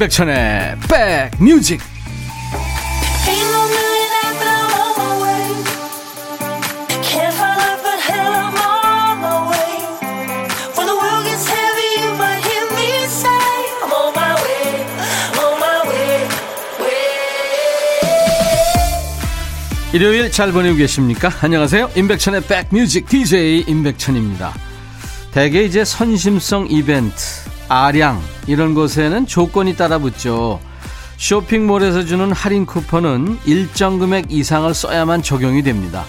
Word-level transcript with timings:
임백천의 0.00 0.76
백뮤직 0.88 1.78
일요일 19.92 20.30
잘 20.30 20.52
보내고 20.52 20.76
계십니까? 20.76 21.30
안녕하세요. 21.42 21.90
임백천의 21.94 22.42
백뮤직 22.44 23.06
DJ 23.06 23.64
임백천입니다. 23.68 24.54
대개 25.32 25.62
이제 25.62 25.84
선심성 25.84 26.68
이벤트 26.70 27.50
아량 27.68 28.22
이런 28.50 28.74
곳에는 28.74 29.28
조건이 29.28 29.76
따라붙죠. 29.76 30.58
쇼핑몰에서 31.16 32.04
주는 32.04 32.32
할인 32.32 32.66
쿠폰은 32.66 33.38
일정 33.44 34.00
금액 34.00 34.32
이상을 34.32 34.74
써야만 34.74 35.22
적용이 35.22 35.62
됩니다. 35.62 36.04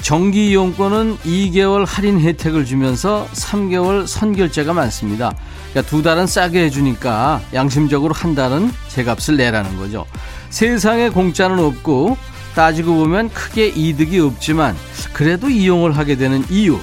정기 0.00 0.48
이용권은 0.48 1.18
2개월 1.18 1.84
할인 1.86 2.20
혜택을 2.20 2.64
주면서 2.64 3.28
3개월 3.34 4.06
선결제가 4.06 4.72
많습니다. 4.72 5.34
그러니까 5.72 5.90
두 5.90 6.02
달은 6.02 6.26
싸게 6.26 6.64
해주니까 6.64 7.42
양심적으로 7.52 8.14
한 8.14 8.34
달은 8.34 8.70
제값을 8.88 9.36
내라는 9.36 9.76
거죠. 9.76 10.06
세상에 10.48 11.10
공짜는 11.10 11.58
없고 11.58 12.16
따지고 12.54 12.94
보면 12.94 13.28
크게 13.28 13.66
이득이 13.68 14.20
없지만 14.20 14.74
그래도 15.12 15.50
이용을 15.50 15.98
하게 15.98 16.16
되는 16.16 16.44
이유 16.48 16.78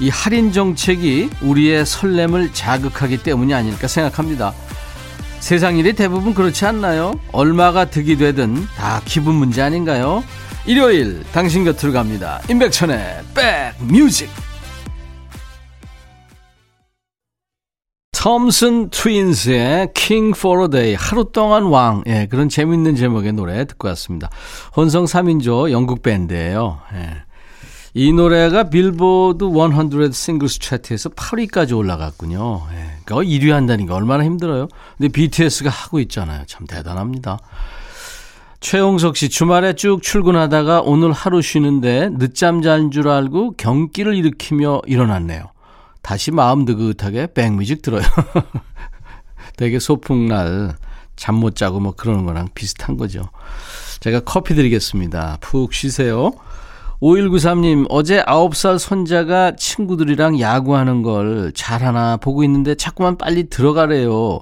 이 0.00 0.08
할인 0.08 0.50
정책이 0.50 1.28
우리의 1.42 1.84
설렘을 1.84 2.54
자극하기 2.54 3.22
때문이 3.22 3.52
아닐까 3.52 3.86
생각합니다. 3.86 4.54
세상 5.40 5.76
일이 5.76 5.92
대부분 5.92 6.32
그렇지 6.32 6.64
않나요? 6.64 7.18
얼마가 7.32 7.86
득이 7.86 8.16
되든 8.16 8.66
다 8.76 9.02
기분 9.04 9.34
문제 9.34 9.60
아닌가요? 9.60 10.24
일요일 10.66 11.22
당신 11.32 11.64
곁으로 11.64 11.92
갑니다. 11.92 12.40
임백천의 12.48 13.24
백뮤직 13.34 14.30
톰슨 18.12 18.90
트윈스의 18.90 19.92
for 20.36 20.62
a 20.62 20.68
Day 20.68 20.94
하루 20.94 21.30
동안 21.32 21.64
왕 21.64 22.04
예, 22.06 22.26
그런 22.30 22.50
재밌는 22.50 22.96
제목의 22.96 23.32
노래 23.32 23.64
듣고 23.64 23.88
왔습니다. 23.88 24.28
혼성 24.76 25.04
3인조 25.04 25.70
영국 25.70 26.02
밴드예요. 26.02 26.80
예. 26.94 27.29
이 27.94 28.12
노래가 28.12 28.64
빌보드 28.70 29.44
100 29.44 30.14
싱글스 30.14 30.60
차트에서 30.60 31.10
8위까지 31.10 31.76
올라갔군요. 31.76 32.62
예, 32.72 32.96
그거 33.04 33.20
1위 33.20 33.50
한다니까 33.50 33.94
얼마나 33.94 34.24
힘들어요. 34.24 34.68
근데 34.96 35.08
BTS가 35.08 35.70
하고 35.70 35.98
있잖아요. 36.00 36.44
참 36.46 36.66
대단합니다. 36.66 37.38
최홍석 38.60 39.16
씨 39.16 39.28
주말에 39.28 39.72
쭉 39.72 40.02
출근하다가 40.02 40.82
오늘 40.82 41.12
하루 41.12 41.40
쉬는데 41.42 42.10
늦잠 42.12 42.62
잔 42.62 42.90
줄 42.90 43.08
알고 43.08 43.52
경기를 43.56 44.14
일으키며 44.14 44.82
일어났네요. 44.86 45.44
다시 46.02 46.30
마음 46.30 46.64
느긋하게 46.66 47.28
백뮤직 47.32 47.82
들어요. 47.82 48.02
되게 49.56 49.78
소풍날 49.78 50.76
잠 51.16 51.34
못 51.34 51.56
자고 51.56 51.80
뭐 51.80 51.92
그러는 51.94 52.24
거랑 52.24 52.48
비슷한 52.54 52.96
거죠. 52.96 53.28
제가 54.00 54.20
커피 54.20 54.54
드리겠습니다. 54.54 55.38
푹 55.40 55.74
쉬세요. 55.74 56.32
5193님, 57.02 57.86
어제 57.88 58.22
9살 58.24 58.78
손자가 58.78 59.56
친구들이랑 59.56 60.38
야구하는 60.38 61.02
걸 61.02 61.50
잘하나 61.54 62.18
보고 62.18 62.44
있는데 62.44 62.74
자꾸만 62.74 63.16
빨리 63.16 63.48
들어가래요. 63.48 64.40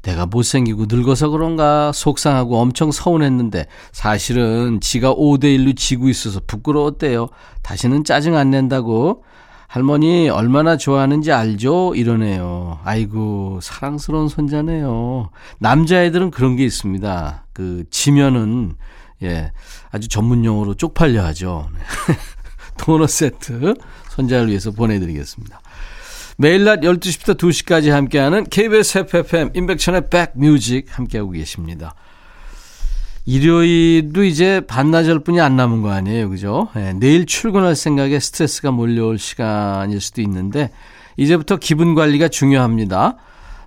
내가 0.00 0.26
못생기고 0.26 0.86
늙어서 0.88 1.28
그런가 1.28 1.92
속상하고 1.92 2.58
엄청 2.58 2.90
서운했는데 2.90 3.66
사실은 3.92 4.80
지가 4.80 5.14
5대1로 5.14 5.76
지고 5.76 6.08
있어서 6.08 6.40
부끄러웠대요. 6.46 7.28
다시는 7.62 8.04
짜증 8.04 8.36
안 8.36 8.50
낸다고. 8.50 9.24
할머니 9.66 10.28
얼마나 10.28 10.76
좋아하는지 10.76 11.32
알죠? 11.32 11.94
이러네요. 11.96 12.78
아이고, 12.84 13.58
사랑스러운 13.60 14.28
손자네요. 14.28 15.30
남자애들은 15.58 16.30
그런 16.30 16.54
게 16.54 16.64
있습니다. 16.64 17.46
그, 17.52 17.84
지면은 17.90 18.76
예. 19.24 19.52
아주 19.90 20.08
전문 20.08 20.44
용어로 20.44 20.74
쪽팔려 20.74 21.24
하죠. 21.26 21.68
네. 21.74 21.80
도넛 22.78 23.08
세트 23.08 23.74
손자를 24.10 24.48
위해서 24.48 24.70
보내드리겠습니다. 24.70 25.60
매일 26.36 26.64
낮 26.64 26.80
12시부터 26.80 27.36
2시까지 27.36 27.90
함께하는 27.90 28.44
KBS 28.44 28.98
FFM 28.98 29.50
인백천의 29.54 30.08
백뮤직 30.10 30.86
함께하고 30.90 31.30
계십니다. 31.30 31.94
일요일도 33.26 34.24
이제 34.24 34.60
반나절 34.66 35.20
뿐이 35.20 35.40
안 35.40 35.56
남은 35.56 35.82
거 35.82 35.90
아니에요. 35.90 36.28
그죠? 36.28 36.68
네, 36.74 36.92
내일 36.92 37.24
출근할 37.24 37.74
생각에 37.74 38.20
스트레스가 38.20 38.70
몰려올 38.70 39.18
시간일 39.18 40.00
수도 40.00 40.20
있는데 40.20 40.70
이제부터 41.16 41.56
기분 41.56 41.94
관리가 41.94 42.28
중요합니다. 42.28 43.16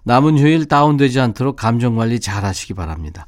남은 0.03 0.38
휴일 0.38 0.66
다운되지 0.67 1.19
않도록 1.19 1.56
감정 1.56 1.96
관리 1.96 2.19
잘 2.19 2.46
하시기 2.46 2.73
바랍니다. 2.73 3.25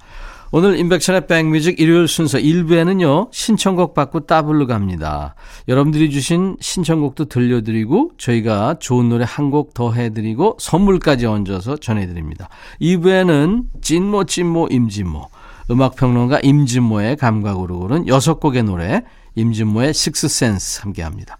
오늘 0.51 0.79
인백션의 0.79 1.27
백뮤직 1.27 1.79
일요일 1.79 2.07
순서 2.07 2.39
1부에는요, 2.39 3.31
신청곡 3.31 3.93
받고 3.93 4.21
따블로 4.21 4.65
갑니다. 4.65 5.35
여러분들이 5.67 6.09
주신 6.09 6.57
신청곡도 6.59 7.25
들려드리고, 7.25 8.13
저희가 8.17 8.77
좋은 8.79 9.09
노래 9.09 9.25
한 9.27 9.51
곡 9.51 9.75
더 9.75 9.91
해드리고, 9.93 10.57
선물까지 10.59 11.27
얹어서 11.27 11.77
전해드립니다. 11.77 12.49
2부에는 12.81 13.63
찐모, 13.81 14.23
찐모, 14.23 14.69
임진모. 14.71 15.27
음악평론가 15.69 16.39
임진모의 16.39 17.17
감각으로 17.17 17.77
고른 17.77 18.05
6곡의 18.05 18.63
노래, 18.63 19.03
임진모의 19.35 19.93
식스센스 19.93 20.81
함께 20.81 21.03
합니다. 21.03 21.37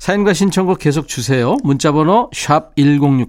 사연과 0.00 0.32
신청곡 0.32 0.80
계속 0.80 1.06
주세요. 1.06 1.56
문자번호 1.62 2.30
샵 2.34 2.74
1061. 2.74 3.28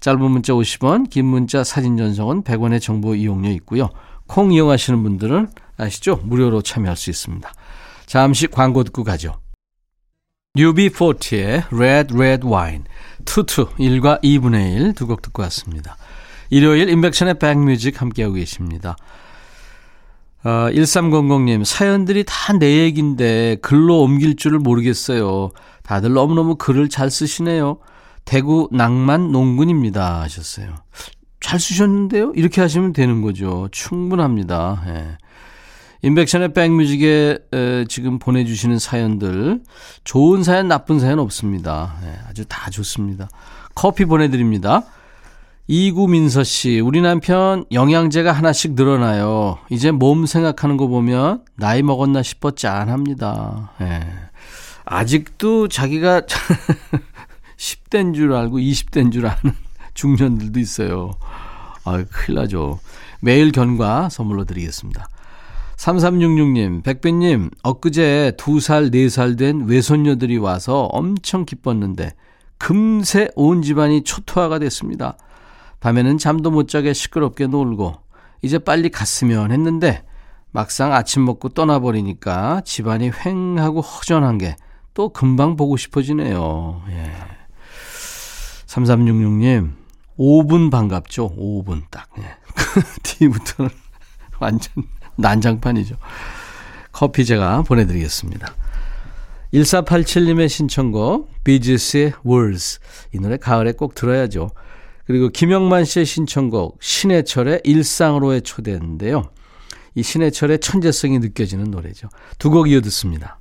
짧은 0.00 0.20
문자 0.20 0.52
50원, 0.52 1.08
긴 1.10 1.26
문자 1.26 1.62
사진 1.62 1.96
전송은 1.96 2.42
100원의 2.42 2.80
정보 2.80 3.14
이용료 3.14 3.50
있고요. 3.50 3.88
콩 4.32 4.50
이용하시는 4.50 5.02
분들은 5.02 5.48
아시죠? 5.76 6.16
무료로 6.24 6.62
참여할 6.62 6.96
수 6.96 7.10
있습니다. 7.10 7.52
잠시 8.06 8.46
광고 8.46 8.82
듣고 8.82 9.04
가죠. 9.04 9.38
UB40의 10.56 11.70
Red 11.70 12.14
Red 12.14 12.46
Wine, 12.46 12.84
투투 13.26 13.68
1과 13.74 14.22
2분의 14.22 14.74
1 14.80 14.94
두 14.94 15.06
곡 15.06 15.20
듣고 15.20 15.42
왔습니다. 15.42 15.98
일요일 16.48 16.88
인백션의 16.88 17.38
백뮤직 17.40 18.00
함께하고 18.00 18.34
계십니다. 18.36 18.96
어, 20.44 20.68
1300님, 20.72 21.64
사연들이 21.66 22.24
다 22.26 22.54
내 22.54 22.78
얘기인데 22.84 23.56
글로 23.60 24.00
옮길 24.02 24.36
줄을 24.36 24.58
모르겠어요. 24.58 25.50
다들 25.82 26.14
너무너무 26.14 26.56
글을 26.56 26.88
잘 26.88 27.10
쓰시네요. 27.10 27.80
대구 28.24 28.70
낭만 28.72 29.30
농군입니다. 29.30 30.22
하셨어요. 30.22 30.74
잘 31.42 31.58
쓰셨는데요? 31.60 32.32
이렇게 32.34 32.60
하시면 32.60 32.92
되는 32.92 33.20
거죠. 33.20 33.68
충분합니다. 33.72 34.82
예. 34.86 35.18
인백션의 36.02 36.52
백뮤직에 36.52 37.38
에, 37.52 37.84
지금 37.88 38.18
보내주시는 38.18 38.78
사연들 38.78 39.60
좋은 40.04 40.42
사연 40.42 40.66
나쁜 40.68 40.98
사연 40.98 41.20
없습니다. 41.20 41.94
예, 42.04 42.18
아주 42.28 42.44
다 42.44 42.70
좋습니다. 42.70 43.28
커피 43.74 44.04
보내드립니다. 44.04 44.82
이구민서 45.68 46.42
씨, 46.42 46.80
우리 46.80 47.00
남편 47.00 47.64
영양제가 47.70 48.32
하나씩 48.32 48.72
늘어나요. 48.72 49.58
이제 49.70 49.92
몸 49.92 50.26
생각하는 50.26 50.76
거 50.76 50.88
보면 50.88 51.44
나이 51.54 51.82
먹었나 51.82 52.22
싶어 52.22 52.50
짠합니다. 52.50 53.72
예. 53.80 54.00
아직도 54.84 55.68
자기가 55.68 56.22
10대인 57.56 58.12
줄 58.12 58.34
알고 58.34 58.58
20대인 58.58 59.12
줄 59.12 59.26
아는 59.26 59.54
중년들도 60.02 60.58
있어요. 60.58 61.12
아, 61.84 62.04
큰일 62.10 62.36
나죠. 62.36 62.80
매일 63.20 63.52
견과 63.52 64.08
선물로 64.08 64.44
드리겠습니다. 64.44 65.08
3366님, 65.76 66.82
백배님, 66.82 67.50
엊그제 67.62 68.32
2살, 68.36 68.92
4살 68.92 69.38
된 69.38 69.66
외손녀들이 69.66 70.38
와서 70.38 70.84
엄청 70.84 71.44
기뻤는데, 71.44 72.14
금세 72.58 73.28
온 73.34 73.62
집안이 73.62 74.04
초토화가 74.04 74.58
됐습니다. 74.60 75.16
밤에는 75.80 76.18
잠도 76.18 76.50
못 76.50 76.68
자게 76.68 76.92
시끄럽게 76.92 77.46
놀고, 77.46 77.94
이제 78.42 78.58
빨리 78.58 78.90
갔으면 78.90 79.50
했는데, 79.50 80.04
막상 80.52 80.92
아침 80.92 81.24
먹고 81.24 81.48
떠나버리니까 81.50 82.62
집안이 82.64 83.10
휑하고 83.10 83.82
허전한 83.82 84.38
게 84.38 84.56
또 84.94 85.08
금방 85.08 85.56
보고 85.56 85.76
싶어지네요. 85.76 86.82
예. 86.90 87.12
3366님, 88.66 89.72
5분 90.18 90.70
반갑죠. 90.70 91.34
5분 91.36 91.82
딱. 91.90 92.08
예. 92.18 92.22
뒤부터는 93.02 93.70
완전 94.40 94.84
난장판이죠. 95.16 95.96
커피 96.92 97.24
제가 97.24 97.62
보내드리겠습니다. 97.62 98.54
1487님의 99.54 100.48
신청곡 100.48 101.30
비지스의 101.44 102.12
Words 102.24 102.80
이 103.14 103.18
노래 103.18 103.36
가을에 103.36 103.72
꼭 103.72 103.94
들어야죠. 103.94 104.50
그리고 105.06 105.28
김영만 105.28 105.84
씨의 105.84 106.06
신청곡 106.06 106.78
신해철의 106.82 107.60
일상으로의 107.64 108.42
초대인데요. 108.42 109.24
이 109.94 110.02
신해철의 110.02 110.60
천재성이 110.60 111.18
느껴지는 111.18 111.70
노래죠. 111.70 112.08
두 112.38 112.50
곡 112.50 112.70
이어 112.70 112.80
듣습니다. 112.80 113.38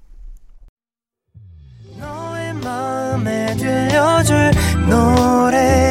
마음에 2.64 3.56
들려줄 3.56 4.52
노래에 4.90 5.91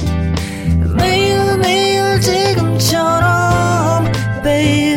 지금처럼 2.91 4.11
baby 4.43 4.95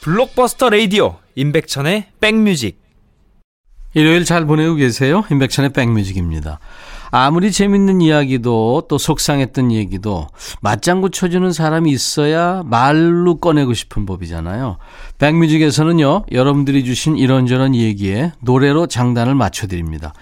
블록버스터 0.00 0.70
레이디오 0.70 1.16
임백천의 1.36 2.06
백뮤직 2.20 2.80
일요일 3.94 4.24
잘 4.24 4.44
보내고 4.44 4.74
계세요? 4.74 5.24
임백천의 5.30 5.72
백뮤직입니다. 5.72 6.58
아무리 7.10 7.50
재밌는 7.50 8.00
이야기도 8.02 8.82
또 8.88 8.98
속상했던 8.98 9.72
얘기도 9.72 10.26
맞장구 10.60 11.10
쳐주는 11.10 11.50
사람이 11.52 11.90
있어야 11.92 12.62
말로 12.66 13.36
꺼내고 13.36 13.72
싶은 13.72 14.04
법이잖아요. 14.04 14.76
백뮤직에서는요, 15.18 16.26
여러분들이 16.30 16.84
주신 16.84 17.16
이런저런 17.16 17.74
얘기에 17.74 18.32
노래로 18.40 18.88
장단을 18.88 19.34
맞춰드립니다. 19.34 20.12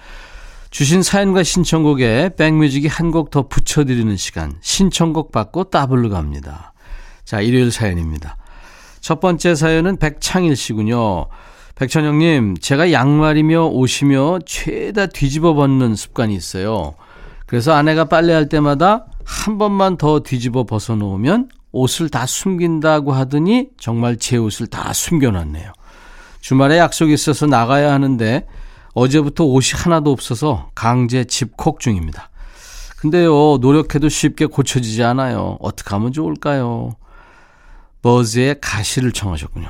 주신 0.75 1.03
사연과 1.03 1.43
신청곡에 1.43 2.31
백뮤직이 2.35 2.89
한 2.89 3.09
곡 3.09 3.31
더 3.31 3.47
붙여드리는 3.47 4.17
시간, 4.17 4.57
신청곡 4.59 5.31
받고 5.31 5.69
따블로 5.69 6.09
갑니다. 6.09 6.73
자, 7.23 7.39
일요일 7.39 7.71
사연입니다. 7.71 8.35
첫 8.99 9.21
번째 9.21 9.55
사연은 9.55 9.95
백창일 9.95 10.57
씨군요. 10.57 11.27
백천영님, 11.75 12.57
제가 12.57 12.91
양말이며 12.91 13.67
옷이며 13.67 14.39
죄다 14.45 15.05
뒤집어 15.05 15.53
벗는 15.53 15.95
습관이 15.95 16.35
있어요. 16.35 16.95
그래서 17.45 17.71
아내가 17.71 18.03
빨래할 18.03 18.49
때마다 18.49 19.05
한 19.23 19.57
번만 19.57 19.95
더 19.95 20.19
뒤집어 20.19 20.65
벗어 20.65 20.97
놓으면 20.97 21.47
옷을 21.71 22.09
다 22.09 22.25
숨긴다고 22.25 23.13
하더니 23.13 23.69
정말 23.79 24.17
제 24.17 24.35
옷을 24.35 24.67
다 24.67 24.91
숨겨놨네요. 24.91 25.71
주말에 26.41 26.79
약속이 26.79 27.13
있어서 27.13 27.45
나가야 27.45 27.93
하는데 27.93 28.45
어제부터 28.95 29.43
옷이 29.43 29.73
하나도 29.75 30.11
없어서 30.11 30.71
강제 30.73 31.25
집콕 31.25 31.79
중입니다. 31.81 32.29
근데요, 32.97 33.57
노력해도 33.59 34.09
쉽게 34.09 34.45
고쳐지지 34.47 35.03
않아요. 35.03 35.57
어떻게 35.59 35.89
하면 35.91 36.13
좋을까요? 36.13 36.95
버즈의 38.01 38.59
가시를 38.61 39.11
청하셨군요. 39.11 39.67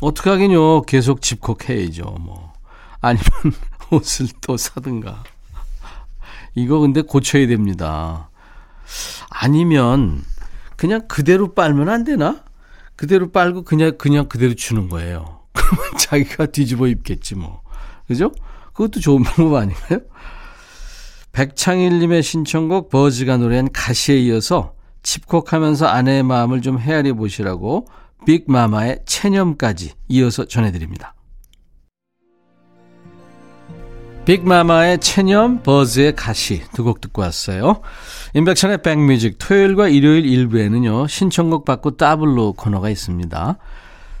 어떻게 0.00 0.30
하긴요. 0.30 0.82
계속 0.82 1.22
집콕해야죠. 1.22 2.04
뭐. 2.20 2.52
아니면 3.00 3.26
옷을 3.90 4.28
또 4.40 4.56
사든가. 4.56 5.24
이거 6.54 6.78
근데 6.78 7.02
고쳐야 7.02 7.46
됩니다. 7.48 8.30
아니면 9.28 10.22
그냥 10.76 11.06
그대로 11.08 11.52
빨면 11.52 11.88
안 11.88 12.04
되나? 12.04 12.44
그대로 12.94 13.30
빨고 13.32 13.64
그냥 13.64 13.98
그냥 13.98 14.28
그대로 14.28 14.54
주는 14.54 14.88
거예요. 14.88 15.40
그러면 15.52 15.98
자기가 15.98 16.46
뒤집어 16.46 16.86
입겠지 16.86 17.34
뭐. 17.34 17.59
그죠? 18.10 18.32
그것도 18.72 18.98
좋은 18.98 19.22
방법 19.24 19.54
아닌가요? 19.54 20.00
백창일님의 21.30 22.24
신청곡 22.24 22.90
버즈가 22.90 23.36
노래한 23.36 23.70
가시에 23.72 24.18
이어서 24.18 24.74
집콕하면서 25.04 25.86
아내의 25.86 26.24
마음을 26.24 26.60
좀 26.60 26.80
헤아려 26.80 27.14
보시라고 27.14 27.86
빅마마의 28.26 29.02
체념까지 29.06 29.92
이어서 30.08 30.44
전해드립니다. 30.44 31.14
빅마마의 34.24 34.98
체념, 34.98 35.62
버즈의 35.62 36.16
가시 36.16 36.62
두 36.74 36.82
곡 36.82 37.00
듣고 37.00 37.22
왔어요. 37.22 37.80
인백션의 38.34 38.82
백뮤직 38.82 39.36
토요일과 39.38 39.88
일요일 39.88 40.26
일부에는요. 40.26 41.06
신청곡 41.06 41.64
받고 41.64 41.96
따블로 41.96 42.54
코너가 42.54 42.90
있습니다. 42.90 43.56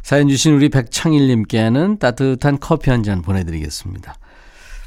사연 0.02 0.28
주신 0.28 0.54
우리 0.54 0.68
백창일님께는 0.68 1.98
따뜻한 1.98 2.58
커피 2.58 2.90
한 2.90 3.02
잔 3.02 3.22
보내드리겠습니다. 3.22 4.14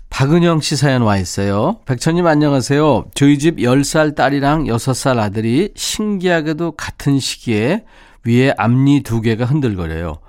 박은영 0.10 0.62
씨 0.62 0.76
사연 0.76 1.02
와 1.02 1.18
있어요. 1.18 1.80
백천님 1.86 2.28
안녕하세요. 2.28 3.06
저희 3.16 3.40
집 3.40 3.58
10살 3.58 4.16
딸이랑 4.16 4.66
6살 4.66 5.18
아들이 5.18 5.72
신기하게도 5.76 6.74
같은 6.74 7.20
시기에 7.20 7.84
위에 8.26 8.54
앞니 8.58 9.02
두 9.02 9.22
개가 9.22 9.46
흔들거려요. 9.46 10.20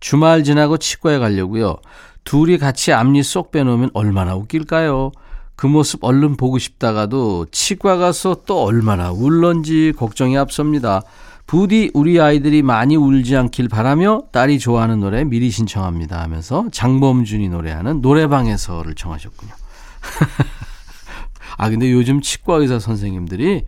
주말 0.00 0.44
지나고 0.44 0.76
치과에 0.76 1.18
가려고요. 1.18 1.76
둘이 2.24 2.58
같이 2.58 2.92
앞니 2.92 3.22
쏙 3.22 3.50
빼놓으면 3.52 3.90
얼마나 3.94 4.34
웃길까요? 4.36 5.12
그 5.54 5.66
모습 5.66 6.04
얼른 6.04 6.36
보고 6.36 6.58
싶다가도 6.58 7.46
치과 7.50 7.96
가서 7.96 8.42
또 8.46 8.62
얼마나 8.64 9.10
울런지 9.10 9.94
걱정이 9.96 10.36
앞섭니다. 10.36 11.02
부디 11.46 11.90
우리 11.94 12.20
아이들이 12.20 12.62
많이 12.62 12.96
울지 12.96 13.36
않길 13.36 13.68
바라며 13.68 14.22
딸이 14.32 14.58
좋아하는 14.58 15.00
노래 15.00 15.24
미리 15.24 15.50
신청합니다 15.50 16.20
하면서 16.20 16.66
장범준이 16.72 17.48
노래하는 17.48 18.00
노래방에서를 18.00 18.94
청하셨군요. 18.94 19.52
아 21.56 21.70
근데 21.70 21.90
요즘 21.92 22.20
치과 22.20 22.56
의사 22.56 22.78
선생님들이 22.78 23.64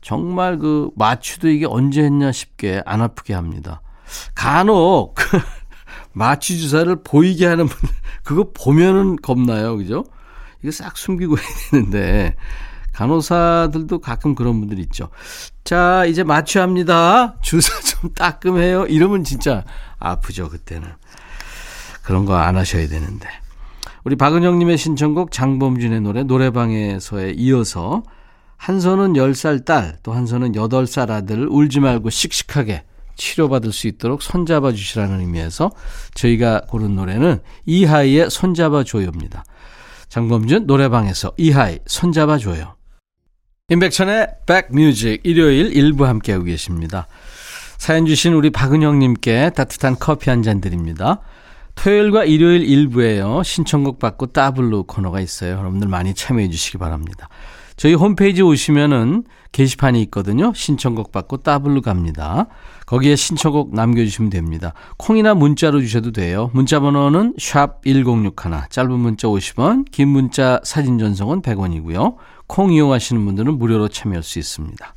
정말 0.00 0.58
그 0.58 0.90
마취도 0.96 1.48
이게 1.48 1.66
언제 1.66 2.02
했냐 2.02 2.32
싶게 2.32 2.82
안 2.86 3.02
아프게 3.02 3.34
합니다. 3.34 3.82
간혹 4.34 5.14
그 5.14 5.38
마취 6.12 6.58
주사를 6.58 7.02
보이게 7.02 7.46
하는 7.46 7.66
분 7.66 7.90
그거 8.24 8.50
보면은 8.54 9.16
겁나요. 9.16 9.76
그죠? 9.76 10.04
이거 10.62 10.72
싹 10.72 10.96
숨기고 10.96 11.36
해야 11.36 11.46
되는데 11.70 12.36
간호사들도 12.98 14.00
가끔 14.00 14.34
그런 14.34 14.58
분들 14.58 14.80
있죠. 14.80 15.08
자, 15.62 16.04
이제 16.04 16.24
마취합니다. 16.24 17.36
주사 17.42 17.80
좀 17.82 18.12
따끔해요. 18.12 18.86
이러면 18.86 19.22
진짜 19.22 19.62
아프죠, 20.00 20.48
그때는. 20.48 20.88
그런 22.02 22.24
거 22.24 22.34
안 22.34 22.56
하셔야 22.56 22.88
되는데. 22.88 23.28
우리 24.02 24.16
박은영님의 24.16 24.78
신청곡 24.78 25.30
장범준의 25.30 26.00
노래 26.00 26.24
노래방에서에 26.24 27.34
이어서 27.36 28.02
한 28.56 28.80
손은 28.80 29.12
10살 29.12 29.64
딸, 29.64 29.98
또 30.02 30.12
한 30.12 30.26
손은 30.26 30.52
8살 30.52 31.08
아들 31.10 31.46
울지 31.48 31.78
말고 31.78 32.10
씩씩하게 32.10 32.82
치료받을 33.14 33.70
수 33.72 33.86
있도록 33.86 34.22
손잡아 34.22 34.72
주시라는 34.72 35.20
의미에서 35.20 35.70
저희가 36.14 36.62
고른 36.68 36.96
노래는 36.96 37.42
이하이의 37.64 38.30
손잡아 38.30 38.82
줘요입니다. 38.82 39.44
장범준 40.08 40.66
노래방에서 40.66 41.32
이하이 41.36 41.78
손잡아 41.86 42.38
줘요. 42.38 42.77
임백천의 43.70 44.28
백뮤직 44.46 45.20
일요일 45.24 45.76
일부 45.76 46.06
함께하고 46.06 46.44
계십니다. 46.44 47.06
사연 47.76 48.06
주신 48.06 48.32
우리 48.32 48.48
박은영님께 48.48 49.50
따뜻한 49.50 49.96
커피 50.00 50.30
한 50.30 50.42
잔 50.42 50.62
드립니다. 50.62 51.20
토요일과 51.74 52.24
일요일 52.24 52.62
일부에요. 52.62 53.42
신청곡 53.42 53.98
받고 53.98 54.28
따블로 54.28 54.84
코너가 54.84 55.20
있어요. 55.20 55.58
여러분들 55.58 55.86
많이 55.86 56.14
참여해 56.14 56.48
주시기 56.48 56.78
바랍니다. 56.78 57.28
저희 57.76 57.92
홈페이지 57.92 58.40
오시면은 58.40 59.24
게시판이 59.52 60.00
있거든요. 60.04 60.52
신청곡 60.54 61.12
받고 61.12 61.42
따블로 61.42 61.82
갑니다. 61.82 62.46
거기에 62.86 63.16
신청곡 63.16 63.74
남겨주시면 63.74 64.30
됩니다. 64.30 64.72
콩이나 64.96 65.34
문자로 65.34 65.82
주셔도 65.82 66.10
돼요. 66.10 66.50
문자 66.54 66.80
번호는 66.80 67.34
샵 67.38 67.82
1061, 67.84 68.34
짧은 68.70 68.90
문자 68.92 69.28
50원, 69.28 69.84
긴 69.92 70.08
문자 70.08 70.58
사진 70.64 70.98
전송은 70.98 71.42
100원이고요. 71.42 72.16
콩 72.48 72.72
이용하시는 72.72 73.24
분들은 73.24 73.58
무료로 73.58 73.88
참여할 73.88 74.24
수 74.24 74.40
있습니다. 74.40 74.94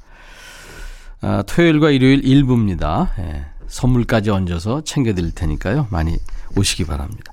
아, 1.21 1.43
토요일과 1.43 1.91
일요일 1.91 2.25
일부입니다. 2.25 3.13
예, 3.19 3.45
선물까지 3.67 4.31
얹어서 4.31 4.81
챙겨드릴 4.83 5.35
테니까요. 5.35 5.87
많이 5.91 6.17
오시기 6.57 6.85
바랍니다. 6.85 7.31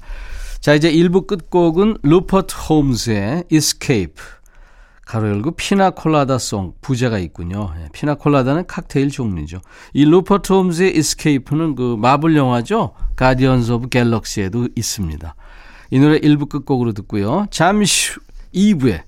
자, 0.60 0.74
이제 0.74 0.92
1부 0.92 1.26
끝곡은 1.26 1.98
루퍼트 2.02 2.54
홈즈의 2.68 3.44
Escape. 3.50 4.22
가로 5.06 5.28
열고 5.28 5.52
피나콜라다 5.52 6.36
송 6.36 6.74
부제가 6.82 7.18
있군요. 7.18 7.72
예, 7.78 7.88
피나콜라다는 7.92 8.66
칵테일 8.66 9.08
종류죠. 9.10 9.62
이 9.94 10.04
루퍼트 10.04 10.52
홈즈의 10.52 10.98
Escape는 10.98 11.76
그 11.76 11.96
마블 11.98 12.36
영화죠. 12.36 12.92
가디언즈 13.16 13.72
오브 13.72 13.88
갤럭시에도 13.88 14.68
있습니다. 14.76 15.34
이 15.90 15.98
노래 15.98 16.18
1부 16.18 16.50
끝곡으로 16.50 16.92
듣고요. 16.92 17.46
잠시 17.50 18.12
후 18.12 18.20
2부에 18.54 19.07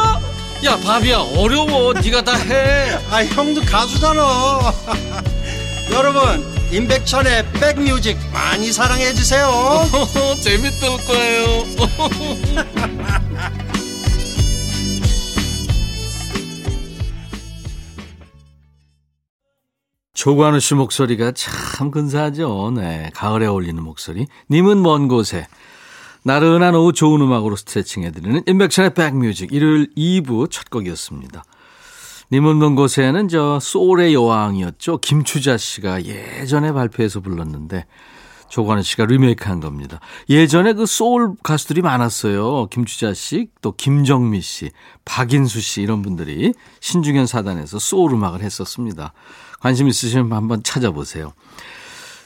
야 0.63 0.77
바비야 0.77 1.17
어려워 1.35 1.93
네가 1.93 2.23
다 2.23 2.33
해 2.37 2.91
아 3.09 3.23
형도 3.25 3.61
가수잖아 3.61 4.21
여러분 5.91 6.45
임백천의 6.71 7.51
백뮤직 7.53 8.17
많이 8.31 8.71
사랑해 8.71 9.13
주세요 9.13 9.49
재밌을 10.41 10.89
거예요 11.05 11.65
조관우 20.13 20.59
씨 20.59 20.75
목소리가 20.75 21.31
참 21.31 21.89
근사하죠. 21.89 22.71
네. 22.75 23.09
가을에 23.15 23.45
어울리는 23.47 23.81
목소리. 23.81 24.27
님은 24.49 24.81
먼 24.81 25.07
곳에. 25.07 25.47
나른한 26.23 26.75
오후 26.75 26.93
좋은 26.93 27.19
음악으로 27.21 27.55
스트레칭 27.55 28.03
해드리는 28.03 28.43
인백션의 28.45 28.93
백뮤직. 28.93 29.51
일요일 29.51 29.89
2부 29.95 30.51
첫 30.51 30.69
곡이었습니다. 30.69 31.43
님은 32.31 32.59
먼 32.59 32.75
곳에는 32.75 33.27
저 33.27 33.59
소울의 33.59 34.13
여왕이었죠. 34.13 34.99
김추자 34.99 35.57
씨가 35.57 36.05
예전에 36.05 36.71
발표해서 36.71 37.19
불렀는데 37.19 37.85
조관우 38.47 38.83
씨가 38.83 39.05
리메이크한 39.05 39.61
겁니다. 39.61 39.99
예전에 40.29 40.73
그 40.73 40.85
소울 40.85 41.33
가수들이 41.41 41.81
많았어요. 41.81 42.67
김추자 42.67 43.13
씨, 43.13 43.47
또 43.61 43.71
김정미 43.71 44.41
씨, 44.41 44.71
박인수 45.05 45.61
씨 45.61 45.81
이런 45.81 46.01
분들이 46.01 46.53
신중현 46.81 47.27
사단에서 47.27 47.79
소울 47.79 48.13
음악을 48.13 48.41
했었습니다. 48.41 49.13
관심 49.59 49.87
있으시면 49.87 50.31
한번 50.33 50.63
찾아보세요. 50.63 51.33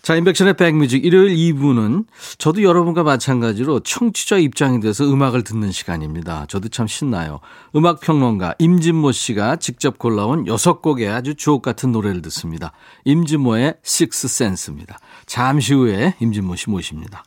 자, 0.05 0.15
인백션의 0.15 0.53
백뮤직 0.53 1.03
일요일 1.03 1.35
2부는 1.35 2.05
저도 2.37 2.61
여러분과 2.61 3.01
마찬가지로 3.01 3.79
청취자 3.79 4.37
입장이 4.37 4.79
돼서 4.79 5.03
음악을 5.03 5.43
듣는 5.43 5.71
시간입니다. 5.71 6.45
저도 6.47 6.69
참 6.69 6.85
신나요. 6.85 7.39
음악 7.75 8.01
평론가 8.01 8.53
임진모 8.59 9.13
씨가 9.13 9.55
직접 9.55 9.97
골라온 9.97 10.45
6곡의 10.45 11.11
아주 11.11 11.33
주옥 11.33 11.63
같은 11.63 11.91
노래를 11.91 12.21
듣습니다. 12.21 12.71
임진모의 13.05 13.77
식스 13.81 14.27
센스입니다. 14.27 14.99
잠시 15.25 15.73
후에 15.73 16.13
임진모 16.19 16.55
씨 16.55 16.69
모십니다. 16.69 17.23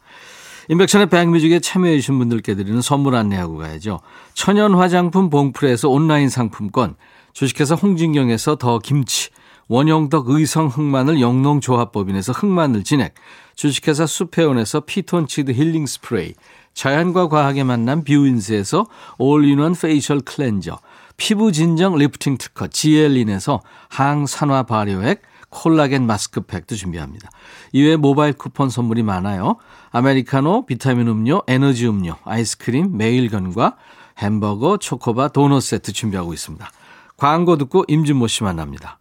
인백션의 0.69 1.09
백뮤직에 1.09 1.59
참여해 1.59 1.97
주신 1.97 2.17
분들께 2.21 2.55
드리는 2.55 2.81
선물 2.81 3.17
안내하고 3.17 3.57
가야죠. 3.57 3.99
천연 4.35 4.75
화장품 4.77 5.31
봉프에서 5.31 5.89
온라인 5.89 6.29
상품권, 6.29 6.95
주식회사 7.33 7.75
홍진경에서 7.75 8.55
더 8.55 8.79
김치, 8.79 9.31
원형덕 9.69 10.31
의성 10.31 10.69
흑마늘 10.69 11.21
영농조합법인에서 11.21 12.33
흑마늘 12.33 12.85
진액, 12.85 13.15
주식회사 13.55 14.07
수페온에서 14.07 14.81
피톤치드 14.81 15.53
힐링 15.53 15.87
스프레이, 15.87 16.35
자연과 16.75 17.29
과학의 17.29 17.65
만남 17.65 18.05
뷰인스에서 18.05 18.87
올인원 19.19 19.75
페이셜 19.75 20.21
클렌저, 20.21 20.79
피부 21.17 21.53
진정 21.53 21.97
리프팅 21.97 22.39
특허 22.39 22.69
지엘린에서 22.69 23.61
항산화 23.89 24.63
발효액, 24.63 25.23
콜라겐 25.51 26.07
마스크팩도 26.07 26.77
준비합니다. 26.77 27.31
이외에 27.73 27.97
모바일 27.97 28.35
쿠폰 28.35 28.71
선물이 28.71 29.03
많아요. 29.03 29.57
아메리카노, 29.91 30.67
비타민 30.67 31.09
음료, 31.09 31.43
에너지 31.47 31.87
음료, 31.89 32.17
아이스크림, 32.25 32.97
매일견과 32.97 33.77
햄버거, 34.19 34.77
초코바, 34.77 35.29
도넛 35.29 35.63
세트 35.63 35.93
준비하고 35.93 36.33
있습니다. 36.35 36.71
광고 37.17 37.57
듣고 37.57 37.85
임진모 37.89 38.29
씨 38.29 38.45
만납니다. 38.45 38.98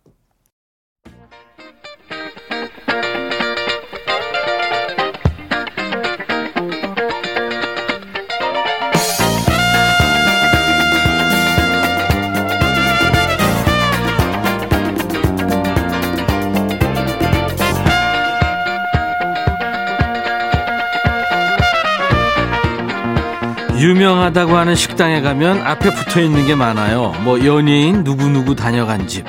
유명하다고 23.80 24.58
하는 24.58 24.74
식당에 24.76 25.22
가면 25.22 25.62
앞에 25.62 25.94
붙어 25.94 26.20
있는 26.20 26.48
게 26.48 26.56
많아요. 26.56 27.14
뭐 27.24 27.46
연예인 27.46 28.04
누구누구 28.04 28.56
다녀간 28.56 29.08
집, 29.08 29.26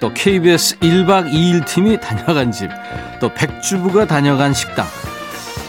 또 0.00 0.12
KBS 0.14 0.78
1박 0.78 1.30
2일 1.30 1.66
팀이 1.66 2.00
다녀간 2.02 2.50
집, 2.50 2.70
또 3.20 3.32
백주부가 3.34 4.06
다녀간 4.06 4.54
식당. 4.54 4.86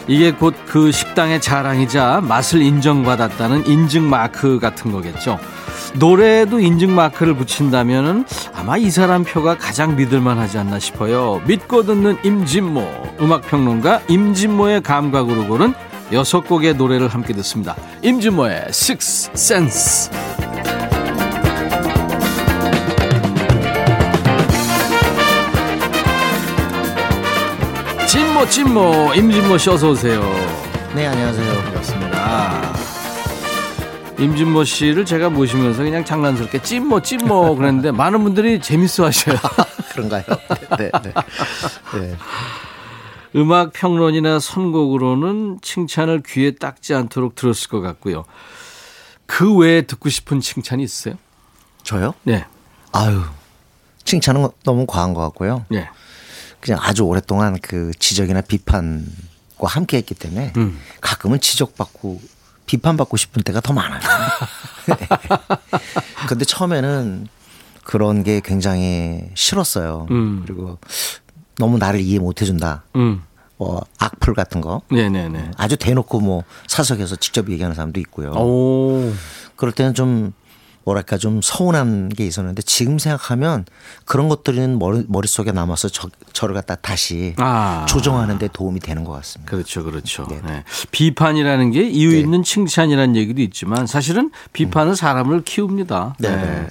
이게 0.08 0.32
곧 0.32 0.56
그 0.66 0.92
식당의 0.92 1.42
자랑이자 1.42 2.22
맛을 2.24 2.62
인정받았다는 2.62 3.68
인증 3.68 4.10
마크 4.10 4.58
같은 4.58 4.94
거겠죠. 4.94 5.38
노래에도 5.96 6.62
인증 6.62 6.96
마크를 6.96 7.34
붙인다면 7.34 8.26
아마 8.56 8.78
이 8.78 8.90
사람 8.90 9.26
표가 9.26 9.58
가장 9.58 9.98
믿을만 9.98 10.40
하지 10.40 10.58
않나 10.58 10.80
싶어요. 10.80 11.42
믿고 11.46 11.84
듣는 11.84 12.18
임진모, 12.24 13.18
음악평론가 13.20 14.04
임진모의 14.08 14.82
감각으로 14.82 15.48
고른 15.48 15.74
여섯 16.12 16.42
곡의 16.42 16.76
노래를 16.76 17.08
함께 17.08 17.34
듣습니다. 17.34 17.76
임진모의 18.02 18.66
Six 18.70 19.32
Sense. 19.34 20.12
진모 28.08 28.46
진모 28.50 29.14
임진모 29.16 29.58
씨 29.58 29.70
어서 29.70 29.90
오세요. 29.92 30.22
네 30.94 31.08
안녕하세요 31.08 31.64
반갑습니다. 31.64 32.74
임진모 34.20 34.66
씨를 34.66 35.06
제가 35.06 35.30
모시면서 35.30 35.82
그냥 35.84 36.04
장난스럽게 36.04 36.62
찐모 36.62 37.02
찐모 37.02 37.56
그랬는데 37.56 37.92
많은 37.92 38.22
분들이 38.24 38.60
재밌어 38.60 39.06
하셔요. 39.06 39.38
그런가요 39.94 40.24
네, 40.78 40.92
네, 41.04 41.14
네. 41.94 42.16
음악 43.36 43.74
평론이나 43.74 44.40
선곡으로는 44.40 45.60
칭찬을 45.62 46.24
귀에 46.26 46.52
닦지 46.52 46.94
않도록 46.94 47.36
들었을 47.36 47.70
것 47.70 47.82
같고요. 47.82 48.26
그 49.26 49.56
외에 49.56 49.84
듣고 49.84 50.10
싶은 50.10 50.42
칭찬이 50.42 50.84
있어요? 50.84 51.16
저요 51.84 52.14
네. 52.24 52.46
아유 52.92 53.22
칭찬은 54.04 54.50
너무 54.64 54.86
과한 54.86 55.14
것 55.14 55.22
같고요 55.22 55.66
네. 55.70 55.90
그냥 56.60 56.80
아주 56.82 57.04
오랫동안 57.04 57.58
그 57.62 57.92
지적이나 57.98 58.42
비판과 58.42 59.06
함께 59.64 59.98
했기 59.98 60.14
때문에 60.14 60.54
음. 60.58 60.80
가끔은 61.00 61.40
지적받고 61.40 62.22
비판받고 62.68 63.18
싶은 63.18 63.42
때가 63.42 63.60
더 63.62 63.74
많아요. 63.74 64.00
근데 66.30 66.46
처음에는 66.46 67.28
그런 67.84 68.24
게 68.24 68.42
굉장히 68.44 69.24
싫었어요. 69.34 70.08
음. 70.12 70.44
그리고 70.46 70.78
너무 71.62 71.78
나를 71.78 72.00
이해 72.02 72.18
못 72.18 72.42
해준다. 72.42 72.84
음. 72.96 73.22
뭐 73.58 73.86
악플 74.00 74.34
같은 74.34 74.60
거. 74.62 74.82
네네네. 74.90 75.52
아주 75.58 75.78
대놓고 75.78 76.20
뭐 76.20 76.44
사석에서 76.66 77.18
직접 77.18 77.50
얘기하는 77.52 77.76
사람도 77.76 78.00
있고요. 78.00 78.32
오. 78.32 79.14
그럴 79.56 79.72
때는 79.72 79.94
좀 79.94 80.34
뭐랄까 80.84 81.18
좀 81.18 81.42
서운한 81.42 82.10
게 82.10 82.26
있었는데 82.26 82.62
지금 82.64 82.98
생각하면 82.98 83.66
그런 84.06 84.30
것들은 84.30 84.80
머리, 84.80 85.04
머릿속에 85.08 85.52
남아서 85.52 85.90
저, 85.90 86.10
저를 86.34 86.56
갖다 86.56 86.76
다시 86.76 87.34
아. 87.38 87.86
조정하는 87.88 88.40
데 88.40 88.48
도움이 88.52 88.80
되는 88.80 89.04
것 89.04 89.12
같습니다. 89.14 89.52
그렇죠, 89.52 89.84
그렇죠. 89.84 90.26
네. 90.30 90.42
네. 90.46 90.64
비판이라는 90.92 91.72
게 91.72 91.88
이유 91.88 92.12
네. 92.12 92.20
있는 92.20 92.44
칭찬이라는 92.44 93.16
얘기도 93.16 93.42
있지만 93.42 93.86
사실은 93.86 94.32
비판은 94.54 94.96
사람을 94.96 95.44
키웁니다. 95.44 96.16
네. 96.20 96.30
네. 96.36 96.68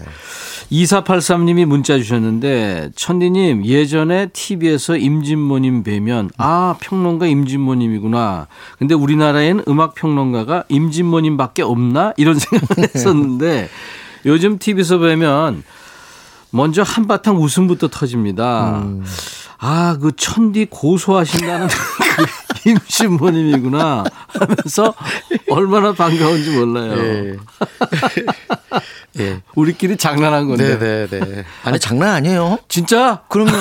2483님이 0.73 1.65
문자 1.65 1.97
주셨는데 1.99 2.91
천디님 2.95 3.65
예전에 3.65 4.27
TV에서 4.27 4.97
임진모님 4.97 5.83
뵈면 5.83 6.31
아 6.39 6.77
평론가 6.81 7.27
임진모님이구나. 7.27 8.47
근데 8.79 8.95
우리나라엔 8.95 9.65
음악 9.67 9.95
평론가가 9.95 10.65
임진모님밖에 10.69 11.63
없나 11.63 12.13
이런 12.17 12.39
생각을 12.39 12.89
했었는데 12.95 13.69
요즘 14.27 14.59
TV에서 14.59 14.99
뵈면 14.99 15.63
먼저 16.51 16.83
한바탕 16.83 17.37
웃음부터 17.37 17.89
터집니다. 17.89 18.83
아, 19.59 19.97
그 20.01 20.13
천디 20.17 20.67
고소하신다는 20.71 21.69
그 22.17 22.71
임신모님이구나 22.71 24.05
하면서 24.29 24.95
얼마나 25.51 25.93
반가운지 25.93 26.51
몰라요. 26.51 26.95
네. 26.97 27.37
예. 29.21 29.43
우리끼리 29.55 29.97
장난한 29.97 30.49
건데. 30.49 30.77
네네네. 30.79 31.45
아니 31.65 31.79
장난 31.79 32.15
아니에요. 32.15 32.59
진짜? 32.69 33.23
그럼요. 33.29 33.53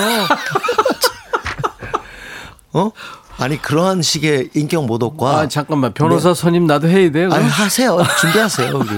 어? 2.72 2.90
아니 3.38 3.60
그러한 3.60 4.02
식의 4.02 4.50
인격 4.54 4.86
모독과 4.86 5.30
아, 5.40 5.48
잠깐만. 5.48 5.92
변호사 5.92 6.34
선임 6.34 6.66
나도 6.66 6.88
해야 6.88 7.10
돼요? 7.10 7.30
아니? 7.32 7.48
하세요. 7.48 7.98
준비하세요. 8.20 8.76
우리. 8.76 8.88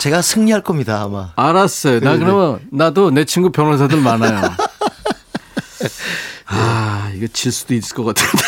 제가 0.00 0.22
승리할 0.22 0.62
겁니다 0.62 1.02
아마. 1.02 1.32
알았어요. 1.36 2.00
나 2.00 2.12
네, 2.12 2.18
네. 2.18 2.24
그러면 2.24 2.60
나도 2.72 3.10
내 3.10 3.26
친구 3.26 3.50
변호사들 3.52 4.00
많아요. 4.00 4.40
아, 6.46 7.12
이거 7.14 7.26
질 7.26 7.52
수도 7.52 7.74
있을 7.74 7.94
것 7.94 8.04
같은데. 8.04 8.42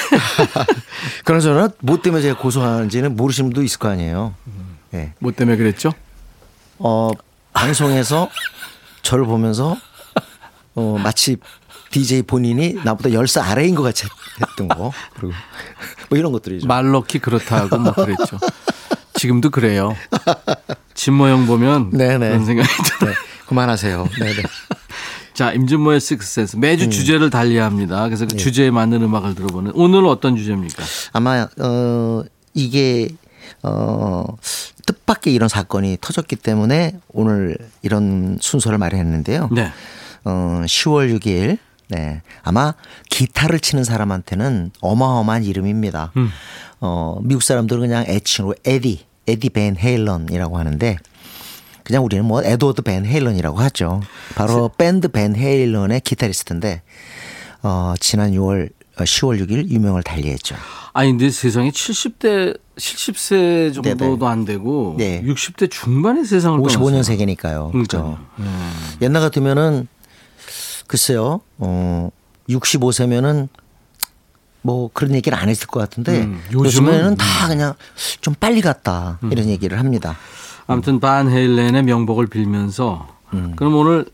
그러저나 1.26 1.68
뭐 1.80 2.00
때문에 2.00 2.22
제가 2.22 2.40
고소하는지는 2.40 3.16
모르시는 3.16 3.50
분도 3.50 3.62
있을 3.62 3.78
거 3.78 3.88
아니에요. 3.90 4.34
예. 4.94 5.12
뭐 5.18 5.30
때문에 5.30 5.58
그랬죠? 5.58 5.92
어 6.78 7.10
방송에서 7.52 8.30
저를 9.02 9.26
보면서 9.26 9.76
어 10.74 10.98
마치 11.02 11.36
DJ 11.90 12.22
본인이 12.22 12.78
나보다 12.82 13.10
10살 13.10 13.42
아래인 13.42 13.74
것 13.74 13.82
같이 13.82 14.06
했던 14.40 14.68
거. 14.68 14.90
그리고 15.16 15.34
뭐 16.08 16.18
이런 16.18 16.32
것들이죠. 16.32 16.66
말 16.66 16.90
넣기 16.92 17.18
그렇다고 17.18 17.76
뭐 17.76 17.92
그랬죠. 17.92 18.38
지금도 19.22 19.50
그래요. 19.50 19.94
진모형 20.94 21.46
보면 21.46 21.90
네네. 21.96 22.28
그런 22.30 22.44
생각이 22.44 22.68
들어요. 22.98 23.12
네. 23.12 23.18
그만하세요. 23.46 24.08
네네. 24.18 24.42
자, 25.32 25.52
임진모의 25.52 26.00
식스센스. 26.00 26.56
매주 26.56 26.86
음. 26.86 26.90
주제를 26.90 27.30
달리합니다. 27.30 28.06
그래서 28.06 28.24
예. 28.24 28.26
그 28.26 28.36
주제에 28.36 28.72
맞는 28.72 29.00
음악을 29.00 29.36
들어보는 29.36 29.72
오늘 29.76 30.06
어떤 30.06 30.36
주제입니까? 30.36 30.82
아마 31.12 31.46
어 31.60 32.24
이게 32.52 33.10
어 33.62 34.24
뜻밖의 34.86 35.32
이런 35.32 35.48
사건이 35.48 35.98
터졌기 36.00 36.34
때문에 36.34 36.98
오늘 37.12 37.56
이런 37.82 38.38
순서를 38.40 38.76
마련했는데요. 38.78 39.50
네. 39.52 39.70
어 40.24 40.62
10월 40.64 41.16
6일 41.16 41.58
네. 41.90 42.22
아마 42.42 42.74
기타를 43.08 43.60
치는 43.60 43.84
사람한테는 43.84 44.72
어마어마한 44.80 45.44
이름입니다. 45.44 46.10
음. 46.16 46.28
어 46.80 47.20
미국 47.22 47.44
사람들은 47.44 47.82
그냥 47.82 48.04
애칭으로 48.08 48.56
에디, 48.64 49.06
에디 49.26 49.50
벤 49.50 49.76
헤일런이라고 49.76 50.58
하는데 50.58 50.96
그냥 51.84 52.04
우리는 52.04 52.24
뭐 52.24 52.42
에드워드 52.42 52.82
벤 52.82 53.04
헤일런이라고 53.04 53.58
하죠. 53.58 54.02
바로 54.34 54.70
밴드 54.76 55.08
벤 55.08 55.34
헤일런의 55.36 56.00
기타리스트인데 56.00 56.82
어 57.62 57.94
지난 58.00 58.32
6월 58.32 58.70
10월 58.96 59.40
6일 59.40 59.68
유명을 59.70 60.02
달리했죠. 60.02 60.56
아니 60.92 61.10
근데 61.10 61.30
세상에 61.30 61.70
70대 61.70 62.58
70세 62.76 63.74
정도도 63.74 64.18
네네. 64.18 64.26
안 64.30 64.44
되고 64.44 64.94
네. 64.98 65.22
60대 65.22 65.70
중반의 65.70 66.24
세상을 66.24 66.58
55년생이니까요. 66.60 67.72
그렇죠. 67.72 68.18
그러니까요. 68.36 68.58
옛날 69.00 69.22
같으면은 69.22 69.88
글쎄요. 70.86 71.40
어 71.58 72.10
65세면은 72.48 73.48
뭐 74.62 74.90
그런 74.92 75.14
얘기를 75.14 75.36
안 75.36 75.48
했을 75.48 75.66
것 75.66 75.80
같은데 75.80 76.22
음, 76.22 76.40
요즘은 76.52 76.92
요즘에는 76.92 77.16
다 77.16 77.48
그냥 77.48 77.74
좀 78.20 78.34
빨리 78.38 78.60
갔다 78.60 79.18
이런 79.30 79.46
얘기를 79.46 79.78
합니다. 79.78 80.16
아무튼 80.66 81.00
반 81.00 81.28
헤일렌의 81.30 81.82
명복을 81.82 82.28
빌면서 82.28 83.08
음. 83.34 83.54
그럼 83.56 83.74
오늘 83.74 84.06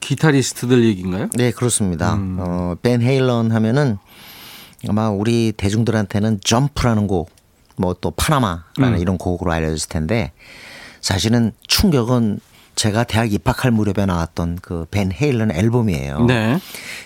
기타리스트들 0.00 0.84
얘기인가요? 0.84 1.28
네, 1.34 1.50
그렇습니다. 1.50 2.14
음. 2.14 2.36
어, 2.38 2.76
벤 2.80 3.02
헤일런 3.02 3.50
하면은 3.50 3.98
아마 4.88 5.10
우리 5.10 5.52
대중들한테는 5.56 6.40
점프라는 6.44 7.06
곡, 7.08 7.30
뭐 7.76 7.94
또 8.00 8.10
파나마라는 8.12 8.94
음. 8.94 8.98
이런 8.98 9.18
곡으로 9.18 9.52
알려졌을 9.52 9.88
텐데 9.88 10.32
사실은 11.00 11.52
충격은 11.66 12.40
제가 12.76 13.04
대학 13.04 13.32
입학할 13.32 13.70
무렵에 13.70 14.06
나왔던 14.06 14.58
그 14.62 14.86
벤 14.90 15.10
헤일런 15.12 15.50
앨범이에요. 15.50 16.24
네. 16.26 16.58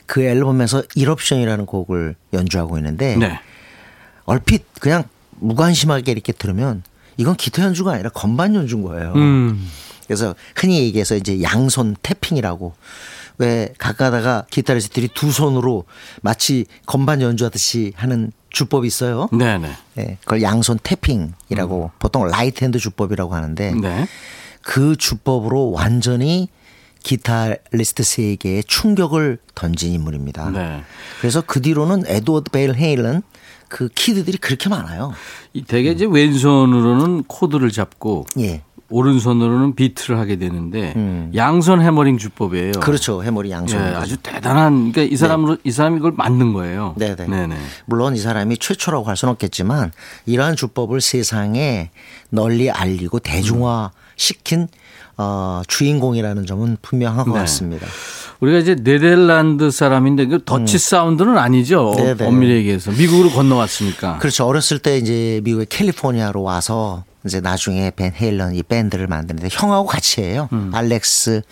그 0.06 0.22
앨범에서 0.22 0.82
일옵션이라는 0.94 1.64
곡을 1.66 2.16
연주하고 2.32 2.76
있는데 2.78 3.16
네. 3.16 3.40
얼핏 4.24 4.64
그냥 4.80 5.04
무관심하게 5.38 6.12
이렇게 6.12 6.32
들으면 6.32 6.82
이건 7.16 7.36
기타 7.36 7.62
연주가 7.64 7.92
아니라 7.92 8.10
건반 8.10 8.54
연주인 8.54 8.82
거예요. 8.82 9.12
음. 9.14 9.68
그래서 10.06 10.34
흔히 10.56 10.80
얘기해서 10.80 11.14
이제 11.16 11.40
양손 11.40 11.96
tapping이라고 12.02 12.74
왜 13.38 13.72
가끔가다가 13.78 14.44
기타리스트들이 14.50 15.08
두 15.14 15.30
손으로 15.30 15.84
마치 16.20 16.66
건반 16.84 17.22
연주하듯이 17.22 17.92
하는 17.96 18.32
주법이 18.50 18.86
있어요. 18.86 19.28
네, 19.32 19.56
네. 19.58 19.72
예, 19.98 20.18
그걸 20.20 20.42
양손 20.42 20.78
tapping이라고 20.82 21.92
보통 22.00 22.26
right 22.26 22.64
hand 22.64 22.78
주법이라고 22.78 23.34
하는데 23.34 23.72
네. 23.80 24.06
그 24.62 24.96
주법으로 24.96 25.70
완전히 25.72 26.48
기타리스트 27.02 28.02
세계에 28.02 28.62
충격을 28.62 29.38
던진 29.54 29.92
인물입니다. 29.92 30.50
네. 30.50 30.82
그래서 31.20 31.42
그 31.44 31.62
뒤로는 31.62 32.04
에드워드 32.06 32.50
벤 32.50 32.74
헤일런 32.74 33.22
그 33.68 33.88
kid들이 33.88 34.38
그렇게 34.38 34.68
많아요. 34.68 35.12
이 35.54 35.64
되게 35.64 35.92
이제 35.92 36.04
왼손으로는 36.04 37.24
코드를 37.24 37.70
잡고 37.70 38.26
예. 38.40 38.62
오른손으로는 38.90 39.76
비트를 39.76 40.18
하게 40.18 40.36
되는데 40.36 40.92
음. 40.96 41.30
양손 41.34 41.80
hammering 41.80 42.18
주법이에요. 42.18 42.72
그렇죠. 42.80 43.22
hammering 43.22 43.48
예, 43.50 43.52
양손. 43.52 43.80
아주 43.80 44.16
대단한 44.16 44.90
그러니까 44.90 45.02
이 45.02 45.16
사람으로 45.16 45.58
이 45.62 45.70
사람이 45.70 45.98
이걸 45.98 46.12
만든 46.16 46.52
거예요. 46.52 46.94
네네. 46.98 47.26
네네. 47.26 47.56
물론 47.86 48.16
이 48.16 48.18
사람이 48.18 48.58
최초라고 48.58 49.04
할 49.04 49.16
수는 49.16 49.30
없겠지만 49.32 49.92
이러한 50.26 50.56
주법을 50.56 51.00
세상에 51.00 51.90
널리 52.30 52.68
알리고 52.68 53.20
대중화 53.20 53.92
시킨 54.20 54.68
어, 55.16 55.62
주인공이라는 55.66 56.46
점은 56.46 56.76
분명한 56.82 57.26
것 57.26 57.32
네. 57.32 57.40
같습니다. 57.40 57.86
우리가 58.40 58.58
이제 58.58 58.74
네덜란드 58.74 59.70
사람인데 59.70 60.26
그 60.26 60.44
Dutch 60.44 60.78
sound는 60.78 61.36
아니죠. 61.36 61.92
음. 61.92 61.96
네네. 61.96 62.26
엄밀히 62.26 62.54
얘기해서 62.54 62.90
미국으로 62.92 63.30
건너왔으니까. 63.30 64.18
그렇죠. 64.18 64.46
어렸을 64.46 64.78
때 64.78 64.98
이제 64.98 65.40
미국의 65.44 65.66
캘리포니아로 65.66 66.42
와서 66.42 67.04
이제 67.24 67.40
나중에 67.40 67.90
벤 67.90 68.12
헤일런 68.14 68.54
이 68.54 68.62
밴드를 68.62 69.06
만드는데 69.06 69.48
형하고 69.50 69.86
같이 69.86 70.22
해요. 70.22 70.48
음. 70.52 70.70
알렉스 70.72 71.42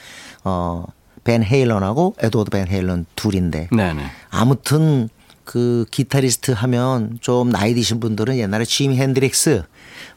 어, 0.44 0.84
벤 1.24 1.42
헤일런하고 1.42 2.14
에드워드 2.20 2.50
벤 2.50 2.68
헤일런 2.68 3.04
둘인데 3.16 3.68
네네. 3.70 4.02
아무튼 4.30 5.08
그 5.44 5.86
기타리스트 5.90 6.52
하면 6.52 7.18
좀 7.22 7.50
나이 7.50 7.74
드신 7.74 8.00
분들은 8.00 8.36
옛날에 8.36 8.66
지미 8.66 8.96
헨드릭스, 8.96 9.62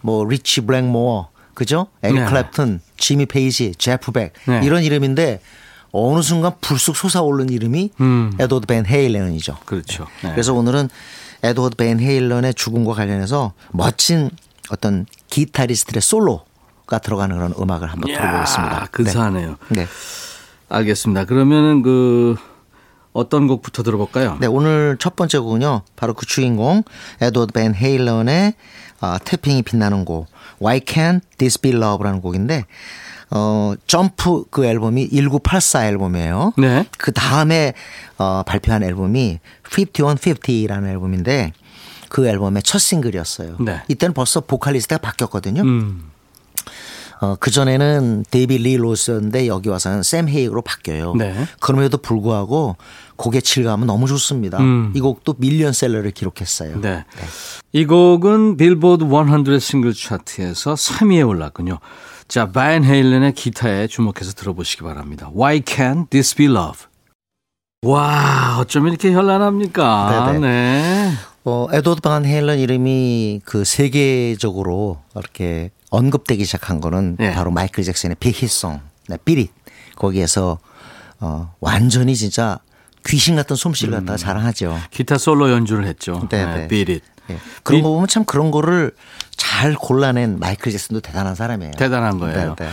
뭐 0.01 0.25
리치 0.25 0.61
블랙모어, 0.61 1.30
그죠? 1.53 1.87
에릭 2.03 2.19
네. 2.21 2.25
클랩튼, 2.25 2.79
지미 2.97 3.25
페이지, 3.25 3.73
제프 3.75 4.11
벡 4.11 4.33
네. 4.47 4.61
이런 4.63 4.83
이름인데 4.83 5.41
어느 5.91 6.21
순간 6.21 6.53
불쑥 6.61 6.95
솟아오른 6.95 7.49
이름이 7.49 7.91
음. 7.99 8.33
에드워드 8.39 8.65
벤 8.65 8.85
헤일런이죠. 8.85 9.57
그렇죠. 9.65 10.07
네. 10.23 10.31
그래서 10.31 10.53
오늘은 10.53 10.89
에드워드 11.43 11.75
벤 11.75 11.99
헤일런의 11.99 12.53
죽음과 12.53 12.93
관련해서 12.93 13.53
멋진 13.71 14.29
어떤 14.69 15.05
기타리스트의 15.29 16.01
솔로가 16.01 16.99
들어가는 16.99 17.35
그런 17.35 17.53
음악을 17.59 17.91
한번 17.91 18.09
이야, 18.09 18.19
들어보겠습니다. 18.19 18.87
근사하네요. 18.91 19.57
네. 19.69 19.81
네. 19.81 19.87
알겠습니다. 20.69 21.25
그러면은 21.25 21.81
그 21.81 22.37
어떤 23.11 23.47
곡부터 23.47 23.83
들어볼까요? 23.83 24.37
네, 24.39 24.47
오늘 24.47 24.95
첫 24.97 25.17
번째 25.17 25.39
곡은요. 25.39 25.81
바로 25.97 26.13
그 26.13 26.25
주인공 26.25 26.83
에드워드 27.19 27.51
벤 27.51 27.75
헤일런의 27.75 28.53
어, 29.01 29.17
태핑이 29.25 29.63
빛나는 29.63 30.05
곡 30.05 30.27
Why 30.61 30.79
Can't 30.81 31.21
This 31.37 31.59
Be 31.59 31.71
Love라는 31.71 32.21
곡인데 32.21 32.65
어, 33.31 33.73
점프 33.87 34.43
그 34.49 34.65
앨범이 34.65 35.09
1984 35.09 35.87
앨범이에요. 35.87 36.53
네. 36.57 36.85
그 36.97 37.13
다음에 37.13 37.73
어, 38.17 38.43
발표한 38.45 38.83
앨범이 38.83 39.39
5150라는 39.63 40.87
앨범인데 40.89 41.53
그 42.09 42.27
앨범의 42.27 42.61
첫 42.63 42.79
싱글이었어요. 42.79 43.55
네. 43.61 43.81
이때는 43.87 44.13
벌써 44.13 44.41
보컬리스트가 44.41 44.99
바뀌었거든요. 44.99 45.61
음. 45.61 46.11
어, 47.21 47.35
그전에는 47.35 48.25
데이비드 48.31 48.57
리 48.57 48.77
로스였는데 48.77 49.47
여기 49.47 49.69
와서는 49.69 50.01
새미 50.01 50.27
헤이거로 50.27 50.63
바뀌어요. 50.63 51.13
네. 51.13 51.45
그럼에도 51.59 51.97
불구하고 51.99 52.77
곡의 53.15 53.43
질감은 53.43 53.85
너무 53.85 54.07
좋습니다. 54.07 54.59
음. 54.59 54.91
이 54.95 54.99
곡도 54.99 55.35
밀리언셀러를 55.37 56.11
기록했어요. 56.11 56.81
네. 56.81 57.05
이 57.73 57.85
곡은 57.85 58.57
빌보드 58.57 59.05
100 59.05 59.61
싱글 59.61 59.93
차트에서 59.93 60.73
3위에 60.73 61.27
올랐군요. 61.27 61.77
자, 62.27 62.51
반 62.51 62.83
헤일런의 62.83 63.33
기타에 63.33 63.85
주목해서 63.85 64.33
들어보시기 64.33 64.81
바랍니다. 64.83 65.29
Why 65.35 65.61
can't 65.61 66.09
this 66.09 66.35
be 66.35 66.47
love? 66.47 66.87
와, 67.83 68.57
어쩜 68.59 68.87
이렇게 68.87 69.11
현란합니까? 69.11 70.31
네네. 70.31 70.39
네. 70.39 71.11
어, 71.45 71.67
에드워드 71.71 72.01
반 72.01 72.25
헤일런 72.25 72.57
이름이 72.57 73.41
그 73.45 73.63
세계적으로 73.63 75.01
이렇게 75.15 75.69
언급되기 75.91 76.43
시작한 76.45 76.81
거는 76.81 77.17
네. 77.19 77.33
바로 77.33 77.51
마이클 77.51 77.83
잭슨의 77.83 78.15
빅히송, 78.19 78.79
네, 79.09 79.17
비릿 79.23 79.51
거기에서 79.95 80.57
어, 81.19 81.53
완전히 81.59 82.15
진짜 82.15 82.59
귀신 83.05 83.35
같은 83.35 83.55
솜씨를 83.55 83.93
갖다가 83.93 84.17
자랑하죠. 84.17 84.79
기타 84.89 85.17
솔로 85.17 85.51
연주를 85.51 85.85
했죠. 85.85 86.27
네, 86.29 86.45
네, 86.45 86.67
네. 86.67 86.75
It. 86.75 87.01
예. 87.29 87.37
그런 87.63 87.81
거 87.83 87.89
보면 87.89 88.07
참 88.07 88.25
그런 88.25 88.49
거를 88.51 88.91
잘 89.35 89.75
골라낸 89.75 90.39
마이클 90.39 90.71
잭슨도 90.71 91.01
대단한 91.01 91.35
사람이에요. 91.35 91.73
대단한 91.77 92.17
거예요. 92.17 92.55
네, 92.57 92.65
네. 92.65 92.71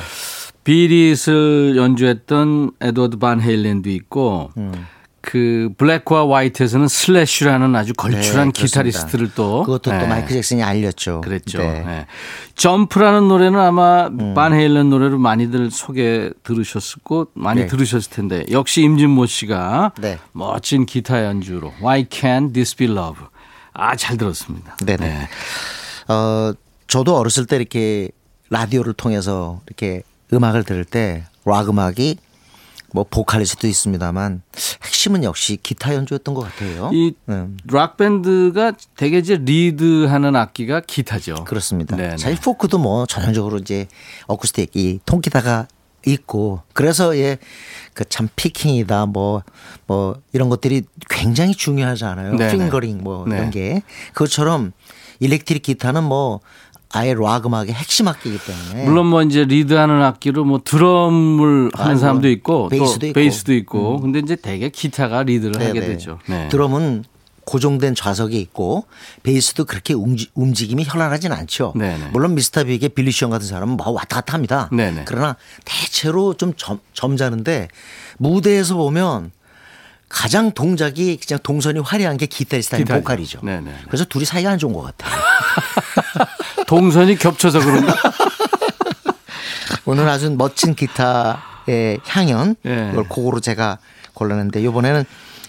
비릿을 0.64 1.76
연주했던 1.76 2.72
에드워드 2.80 3.18
반 3.18 3.40
헤일런도 3.40 3.90
있고 3.90 4.50
음. 4.56 4.86
그 5.28 5.68
Black 5.76 6.26
or 6.26 6.35
White에서는 6.35 6.88
슬래시라는 6.88 7.76
아주 7.76 7.92
걸출한 7.92 8.50
네, 8.50 8.62
기타리스트를 8.62 9.32
또 9.34 9.62
그것도 9.62 9.90
네, 9.90 9.98
또 9.98 10.06
마이클 10.06 10.28
잭슨이 10.30 10.62
알렸죠. 10.62 11.20
그랬죠. 11.20 11.58
네. 11.58 11.82
네. 11.84 12.06
Jump라는 12.54 13.28
노래는 13.28 13.60
아마 13.60 14.08
반 14.34 14.54
헤일런 14.54 14.88
노래로 14.88 15.18
많이들 15.18 15.70
소개 15.70 16.30
들으셨고 16.44 17.26
많이 17.34 17.60
네. 17.60 17.66
들으셨을 17.66 18.10
텐데 18.10 18.46
역시 18.50 18.80
임진모 18.80 19.26
씨가 19.26 19.92
네. 20.00 20.18
멋진 20.32 20.86
기타 20.86 21.22
연주로 21.26 21.74
Why 21.82 22.06
Can't 22.06 22.54
This 22.54 22.74
Be 22.76 22.86
Love 22.90 23.26
아 23.74 23.96
잘 23.96 24.16
들었습니다. 24.16 24.78
네네. 24.78 25.28
어, 26.08 26.52
저도 26.86 27.18
어렸을 27.18 27.44
때 27.44 27.56
이렇게 27.56 28.08
라디오를 28.48 28.94
통해서 28.94 29.60
이렇게 29.66 30.04
음악을 30.32 30.64
들을 30.64 30.86
때 30.86 31.24
락 31.44 31.68
음악이 31.68 32.18
뭐 32.92 33.04
보컬리스트도 33.08 33.66
있습니다만 33.66 34.42
핵심은 34.84 35.22
역시 35.24 35.58
기타 35.62 35.94
연주였던 35.94 36.34
것 36.34 36.42
같아요. 36.42 36.90
이 36.92 37.14
음. 37.28 37.56
락 37.70 37.96
밴드가 37.96 38.72
되게 38.96 39.18
이제 39.18 39.36
리드하는 39.36 40.34
악기가 40.36 40.80
기타죠. 40.80 41.44
그렇습니다. 41.44 41.96
네네. 41.96 42.16
사실 42.16 42.38
포크도 42.40 42.78
뭐 42.78 43.04
전형적으로 43.06 43.58
이제 43.58 43.88
어쿠스틱 44.26 44.70
이 44.76 45.00
통기타가 45.04 45.68
있고 46.06 46.62
그래서 46.72 47.16
예 47.18 47.38
그 47.94 48.04
참 48.08 48.28
피킹이다 48.36 49.06
뭐뭐 49.06 50.22
이런 50.32 50.48
것들이 50.48 50.82
굉장히 51.10 51.52
중요하잖아요. 51.52 52.36
네네. 52.36 52.52
fingering 52.52 52.98
뭐 53.02 53.26
네. 53.26 53.36
이런 53.36 53.50
게 53.50 53.82
그것처럼 54.12 54.70
일렉트릭 55.18 55.62
기타는 55.64 56.04
뭐 56.04 56.38
아예 56.90 57.14
락 57.14 57.44
음악의 57.46 57.72
핵심 57.74 58.08
악기이기 58.08 58.38
때문에 58.44 58.84
물론 58.86 59.06
뭐 59.06 59.22
이제 59.22 59.44
리드하는 59.44 60.02
악기로 60.02 60.44
뭐 60.44 60.60
드럼을 60.64 61.70
하는 61.74 61.90
아이고, 61.90 62.00
사람도 62.00 62.28
있고 62.30 62.68
베이스도 62.70 62.98
또 63.00 63.06
있고. 63.06 63.10
음. 63.10 63.12
베이스도 63.14 63.54
있고 63.54 64.00
근데 64.00 64.18
이제 64.20 64.36
대개 64.36 64.70
기타가 64.70 65.22
리드를 65.22 65.56
하게 65.56 65.80
네네. 65.80 65.86
되죠. 65.86 66.18
네. 66.26 66.48
드럼은 66.48 67.04
고정된 67.44 67.94
좌석이 67.94 68.38
있고 68.40 68.86
베이스도 69.22 69.64
그렇게 69.64 69.94
움직, 69.94 70.30
움직임이 70.34 70.84
현란하진 70.84 71.32
않죠. 71.32 71.72
네네. 71.76 72.08
물론 72.12 72.34
미스터 72.34 72.64
빅의 72.64 72.90
빌리 72.90 73.10
시언 73.10 73.30
같은 73.30 73.46
사람은 73.46 73.76
뭐 73.76 73.90
왔다 73.90 74.16
갔다 74.16 74.34
합니다. 74.34 74.68
네네. 74.72 75.02
그러나 75.06 75.36
대체로 75.64 76.34
좀 76.34 76.52
점, 76.56 76.78
점잖은데 76.94 77.68
무대에서 78.18 78.76
보면 78.76 79.30
가장 80.10 80.52
동작이 80.52 81.18
그냥 81.18 81.38
동선이 81.42 81.80
화려한 81.80 82.16
게 82.16 82.24
기타리스트 82.26 82.74
아닌 82.74 82.86
기타죠. 82.86 83.00
보컬이죠. 83.00 83.40
네네. 83.42 83.70
그래서 83.86 84.04
둘이 84.06 84.24
사이가 84.24 84.50
안 84.50 84.58
좋은 84.58 84.72
것 84.72 84.82
같아요. 84.82 85.14
동선이 86.72 87.16
겹쳐서 87.16 87.60
그런가? 87.60 87.94
오늘 89.86 90.06
아주 90.08 90.30
멋진 90.30 90.74
기타의 90.74 92.00
향연 92.06 92.56
예. 92.66 92.90
이걸 92.92 93.08
곡으로 93.08 93.40
제가 93.40 93.78
골랐는데 94.12 94.60
이번에는 94.60 95.04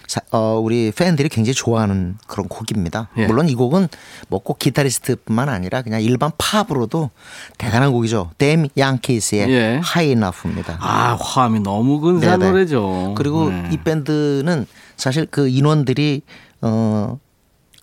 사- 0.07 0.21
어, 0.31 0.57
우리 0.63 0.91
팬들이 0.95 1.27
굉장히 1.27 1.53
좋아하는 1.53 2.17
그런 2.25 2.47
곡입니다. 2.47 3.09
예. 3.17 3.27
물론 3.27 3.49
이 3.49 3.53
곡은 3.53 3.89
뭐 4.29 4.39
꼭 4.39 4.59
기타리스트뿐만 4.59 5.49
아니라 5.49 5.81
그냥 5.81 6.01
일반 6.01 6.31
팝으로도 6.37 7.09
대단한 7.57 7.91
곡이죠. 7.91 8.31
댐 8.37 8.67
양키스의 8.77 9.49
예. 9.51 9.81
High 9.83 10.15
Enough입니다. 10.15 10.77
아 10.79 11.17
화음이 11.19 11.59
너무 11.59 11.99
근사한 11.99 12.39
네네. 12.39 12.51
노래죠. 12.51 13.13
그리고 13.17 13.49
네. 13.49 13.69
이 13.73 13.77
밴드는 13.77 14.65
사실 14.95 15.27
그 15.29 15.49
인원들이 15.49 16.21
어 16.61 17.19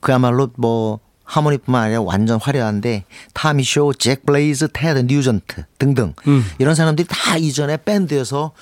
그야말로 0.00 0.48
뭐 0.56 1.00
하모니뿐만 1.26 1.82
아니라 1.82 2.00
완전 2.02 2.40
화려한데 2.40 3.04
타미 3.34 3.64
쇼, 3.64 3.92
잭 3.92 4.24
블레이즈, 4.24 4.68
테드 4.72 5.00
누전트 5.12 5.64
등등 5.78 6.14
음. 6.26 6.44
이런 6.58 6.74
사람들이 6.74 7.06
다 7.10 7.36
이전에 7.36 7.76
밴드에서 7.78 8.52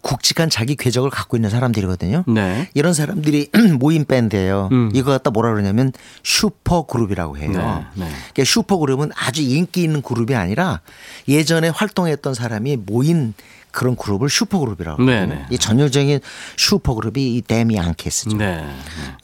굵직한 0.00 0.50
자기 0.50 0.76
궤적을 0.76 1.08
갖고 1.10 1.36
있는 1.36 1.48
사람들이거든요. 1.48 2.24
네. 2.26 2.68
이런 2.74 2.92
사람들이 2.92 3.50
모인 3.78 4.04
밴드예요. 4.04 4.68
음. 4.72 4.90
이거 4.94 5.10
갖다 5.10 5.30
뭐라 5.30 5.52
그러냐면 5.52 5.92
슈퍼 6.22 6.82
그룹이라고 6.86 7.38
해요. 7.38 7.50
네, 7.50 8.04
네. 8.04 8.10
그러니까 8.32 8.44
슈퍼 8.44 8.76
그룹은 8.76 9.10
아주 9.16 9.42
인기 9.42 9.82
있는 9.82 10.02
그룹이 10.02 10.34
아니라 10.34 10.80
예전에 11.28 11.68
활동했던 11.68 12.34
사람이 12.34 12.76
모인 12.76 13.34
그런 13.70 13.96
그룹을 13.96 14.28
슈퍼 14.28 14.58
그룹이라고 14.58 15.02
네. 15.02 15.26
네. 15.26 15.46
이 15.50 15.58
전형적인 15.58 16.20
슈퍼 16.56 16.94
그룹이 16.94 17.36
이 17.36 17.42
댐 17.42 17.78
양키스죠. 17.78 18.36
네. 18.36 18.56
네. 18.56 18.74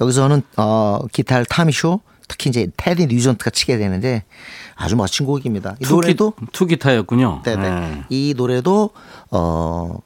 여기서는 0.01 0.43
어 0.57 1.01
기타를 1.13 1.45
타미쇼 1.45 2.01
특히 2.31 2.49
이제 2.49 2.69
테드 2.77 3.09
누전트가 3.09 3.51
치게 3.51 3.77
되는데 3.77 4.23
아주 4.77 4.95
멋진 4.95 5.27
곡입니다. 5.27 5.75
이 5.81 5.87
노래도 5.88 6.33
two 6.53 6.66
기타였군요. 6.66 7.43
네네. 7.45 7.71
네. 7.71 8.05
이 8.09 8.35
노래도 8.37 8.90
어 9.33 9.99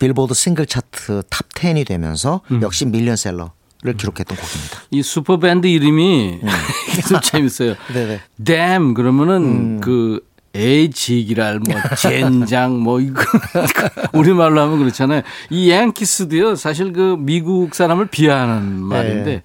빌보드 0.00 0.34
싱글 0.34 0.66
차트 0.66 1.22
top 1.30 1.48
10이 1.50 1.86
되면서 1.86 2.40
음. 2.50 2.62
역시 2.62 2.84
밀리언셀러 2.84 3.52
를 3.80 3.96
기록했던 3.96 4.36
곡입니다. 4.36 4.80
이 4.90 5.04
슈퍼 5.04 5.38
밴드 5.38 5.68
이름이 5.68 6.40
좀 7.08 7.20
재밌어요. 7.22 7.70
음. 7.70 7.94
네네. 7.94 8.20
음. 8.40 8.44
damn 8.44 8.94
그러면은 8.94 9.80
그 9.80 10.26
에이지기랄 10.52 11.60
뭐 11.60 11.76
젠장 11.96 12.80
뭐 12.80 13.00
이거 13.00 13.22
우리 14.14 14.32
말로 14.32 14.60
하면 14.62 14.80
그렇잖아요. 14.80 15.22
이 15.50 15.70
양키스도요 15.70 16.56
사실 16.56 16.92
그 16.92 17.16
미국 17.20 17.76
사람을 17.76 18.06
비하하는 18.06 18.80
말인데 18.80 19.42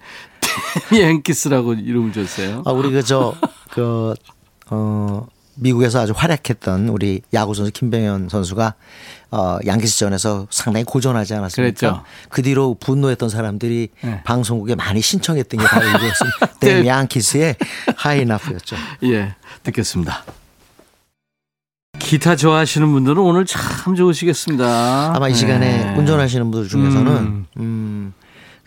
댐 0.90 1.02
양키스라고 1.02 1.74
이름을 1.74 2.12
줬어요. 2.12 2.62
아 2.64 2.72
우리 2.72 2.90
그저 2.90 3.34
그 3.70 4.14
어, 4.70 5.26
미국에서 5.56 6.00
아주 6.00 6.12
활약했던 6.16 6.88
우리 6.88 7.22
야구 7.32 7.54
선수 7.54 7.70
김병현 7.72 8.28
선수가 8.28 8.74
어, 9.30 9.58
양키스전에서 9.66 10.46
상당히 10.50 10.84
고전하지 10.84 11.34
않았습니까? 11.34 11.78
그랬죠. 11.80 12.04
그 12.28 12.42
뒤로 12.42 12.74
분노했던 12.78 13.28
사람들이 13.28 13.88
네. 14.02 14.22
방송국에 14.24 14.74
많이 14.74 15.00
신청했던 15.00 15.60
게 15.60 15.66
바로 15.66 15.88
이거였습니다. 15.88 16.46
네. 16.60 16.74
댐 16.74 16.86
양키스의 16.86 17.56
하이나프였죠. 17.96 18.76
예, 19.04 19.34
듣겠습니다. 19.64 20.24
기타 21.98 22.36
좋아하시는 22.36 22.92
분들은 22.92 23.18
오늘 23.18 23.46
참 23.46 23.94
좋으시겠습니다. 23.94 25.16
아마 25.16 25.28
이 25.28 25.34
시간에 25.34 25.84
네. 25.84 25.98
운전하시는 25.98 26.50
분들 26.50 26.68
중에서는 26.68 27.12
음. 27.16 27.46
음, 27.56 28.14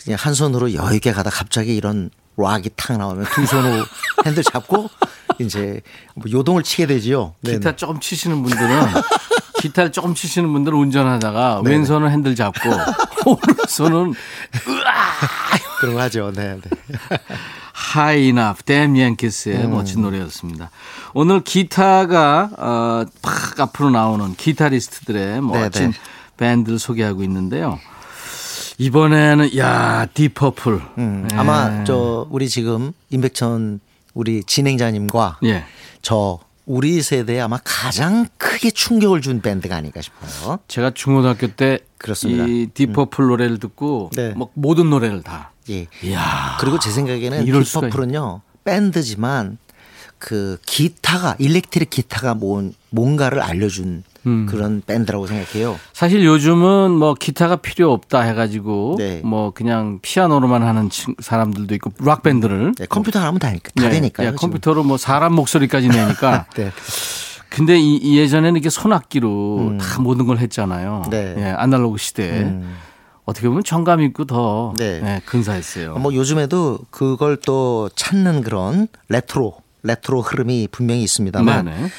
그냥 0.07 0.17
한 0.21 0.33
손으로 0.33 0.73
여유 0.73 0.95
있게 0.95 1.11
가다 1.11 1.29
갑자기 1.29 1.75
이런 1.75 2.09
락이 2.37 2.69
탁 2.77 2.97
나오면 2.97 3.25
두 3.25 3.45
손으로 3.45 3.83
핸들 4.25 4.41
잡고 4.41 4.89
이제 5.37 5.81
뭐 6.15 6.31
요동을 6.31 6.63
치게 6.63 6.87
되지요. 6.87 7.35
네네. 7.41 7.57
기타 7.57 7.75
조금 7.75 7.99
치시는 7.99 8.41
분들은 8.41 8.69
기타를 9.59 9.91
조금 9.91 10.15
치시는 10.15 10.53
분들은 10.53 10.77
운전하다가 10.77 11.63
왼손은 11.65 12.09
핸들 12.09 12.35
잡고 12.35 12.69
오른손은 13.29 14.13
그런 15.81 15.95
거 15.95 16.01
하죠. 16.03 16.31
네. 16.33 16.55
네. 16.55 16.69
High 17.93 18.27
Enough, 18.27 18.63
Damn 18.63 18.95
Yankees의 18.95 19.65
음. 19.65 19.71
멋진 19.71 20.03
노래였습니다. 20.03 20.71
오늘 21.13 21.41
기타가 21.43 22.49
어, 22.57 23.05
팍 23.21 23.59
앞으로 23.59 23.89
나오는 23.89 24.33
기타리스트들의 24.35 25.41
멋진 25.41 25.91
네. 25.91 25.97
밴드를 26.37 26.79
소개하고 26.79 27.23
있는데요. 27.23 27.77
이번에는 28.77 29.57
야 29.57 30.05
디퍼플. 30.13 30.81
음, 30.97 31.27
예. 31.31 31.35
아마 31.35 31.83
저 31.83 32.27
우리 32.29 32.47
지금 32.47 32.93
임백천 33.09 33.79
우리 34.13 34.43
진행자님과 34.43 35.39
예. 35.45 35.65
저 36.01 36.39
우리 36.65 37.01
세대에 37.01 37.39
아마 37.39 37.59
가장 37.63 38.27
크게 38.37 38.71
충격을 38.71 39.21
준 39.21 39.41
밴드가 39.41 39.75
아닐까 39.75 40.01
싶어요. 40.01 40.59
제가 40.67 40.91
중고등학교 40.91 41.47
때 41.47 41.79
그렇습니다. 41.97 42.43
음. 42.43 42.49
이 42.49 42.67
딥 42.67 42.85
퍼플 42.85 43.25
노래를 43.25 43.57
듣고 43.59 44.11
네. 44.15 44.29
뭐 44.35 44.49
모든 44.53 44.89
노래를 44.89 45.23
다. 45.23 45.51
예. 45.69 45.87
이야. 46.03 46.57
그리고 46.59 46.77
제 46.79 46.91
생각에는 46.91 47.45
딥 47.45 47.64
퍼플은요 47.64 48.41
밴드지만 48.63 49.57
그 50.19 50.57
기타가 50.65 51.35
일렉트릭 51.39 51.89
기타가 51.89 52.33
뭔 52.33 52.73
뭔가를 52.89 53.41
알려준 53.41 54.03
음. 54.27 54.45
그런 54.47 54.81
밴드라고 54.85 55.25
생각해요. 55.25 55.79
사실 55.93 56.23
요즘은 56.25 56.91
뭐 56.91 57.13
기타가 57.13 57.55
필요 57.57 57.91
없다 57.93 58.21
해가지고 58.21 58.95
네. 58.97 59.21
뭐 59.23 59.51
그냥 59.51 59.99
피아노로만 60.01 60.61
하는 60.63 60.89
친- 60.89 61.15
사람들도 61.19 61.73
있고 61.75 61.91
락 61.99 62.23
밴드를 62.23 62.73
네, 62.77 62.85
컴퓨터 62.87 63.19
하면 63.19 63.39
다, 63.39 63.51
다 63.51 63.85
예, 63.85 63.89
되니까요. 63.89 64.27
예, 64.27 64.31
지금. 64.31 64.37
컴퓨터로 64.49 64.83
뭐 64.83 64.97
사람 64.97 65.33
목소리까지 65.33 65.87
내니까. 65.87 66.45
네. 66.55 66.71
근데 67.49 67.79
이, 67.79 67.95
이 67.95 68.17
예전에는 68.17 68.55
이렇게 68.55 68.69
손악기로 68.69 69.77
다 69.79 70.01
모든 70.01 70.25
걸 70.25 70.37
했잖아요. 70.39 71.03
음. 71.05 71.09
네. 71.09 71.33
예, 71.37 71.43
아날로그 71.45 71.97
시대에 71.97 72.41
음. 72.41 72.75
어떻게 73.25 73.47
보면 73.47 73.63
정감 73.63 74.01
있고 74.01 74.25
더 74.25 74.73
네. 74.77 75.01
예, 75.03 75.21
근사했어요. 75.25 75.95
뭐 75.95 76.13
요즘에도 76.13 76.79
그걸 76.91 77.37
또 77.37 77.89
찾는 77.95 78.41
그런 78.41 78.87
레트로 79.09 79.53
레트로 79.83 80.21
흐름이 80.21 80.67
분명히 80.71 81.03
있습니다만 81.03 81.65
네네. 81.65 81.89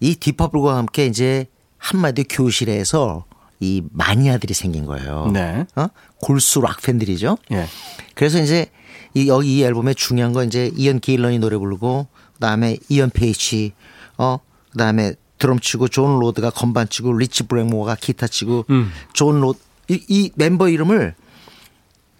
이 0.00 0.16
딥 0.16 0.30
퍼플과 0.30 0.76
함께 0.76 1.06
이제 1.06 1.46
한마디 1.82 2.22
교실에서 2.22 3.24
이 3.58 3.82
마니아들이 3.90 4.54
생긴 4.54 4.86
거예요. 4.86 5.30
네. 5.32 5.66
어? 5.74 5.88
골수 6.20 6.60
락 6.60 6.80
팬들이죠. 6.80 7.36
예. 7.50 7.66
그래서 8.14 8.40
이제 8.40 8.66
이 9.14 9.28
여기 9.28 9.58
이 9.58 9.62
앨범의 9.64 9.96
중요한 9.96 10.32
건 10.32 10.46
이제 10.46 10.70
이언 10.76 11.00
길런이 11.00 11.40
노래 11.40 11.56
부르고 11.56 12.06
그다음에 12.34 12.78
이언 12.88 13.10
페이스 13.10 13.72
어 14.16 14.38
그다음에 14.70 15.14
드럼 15.38 15.58
치고 15.58 15.88
존 15.88 16.20
로드가 16.20 16.50
건반 16.50 16.88
치고 16.88 17.12
리치 17.14 17.48
블랙모어가 17.48 17.96
기타 17.96 18.28
치고 18.28 18.66
음. 18.70 18.92
존 19.12 19.40
로드 19.40 19.58
이, 19.88 20.04
이 20.08 20.30
멤버 20.36 20.68
이름을 20.68 21.14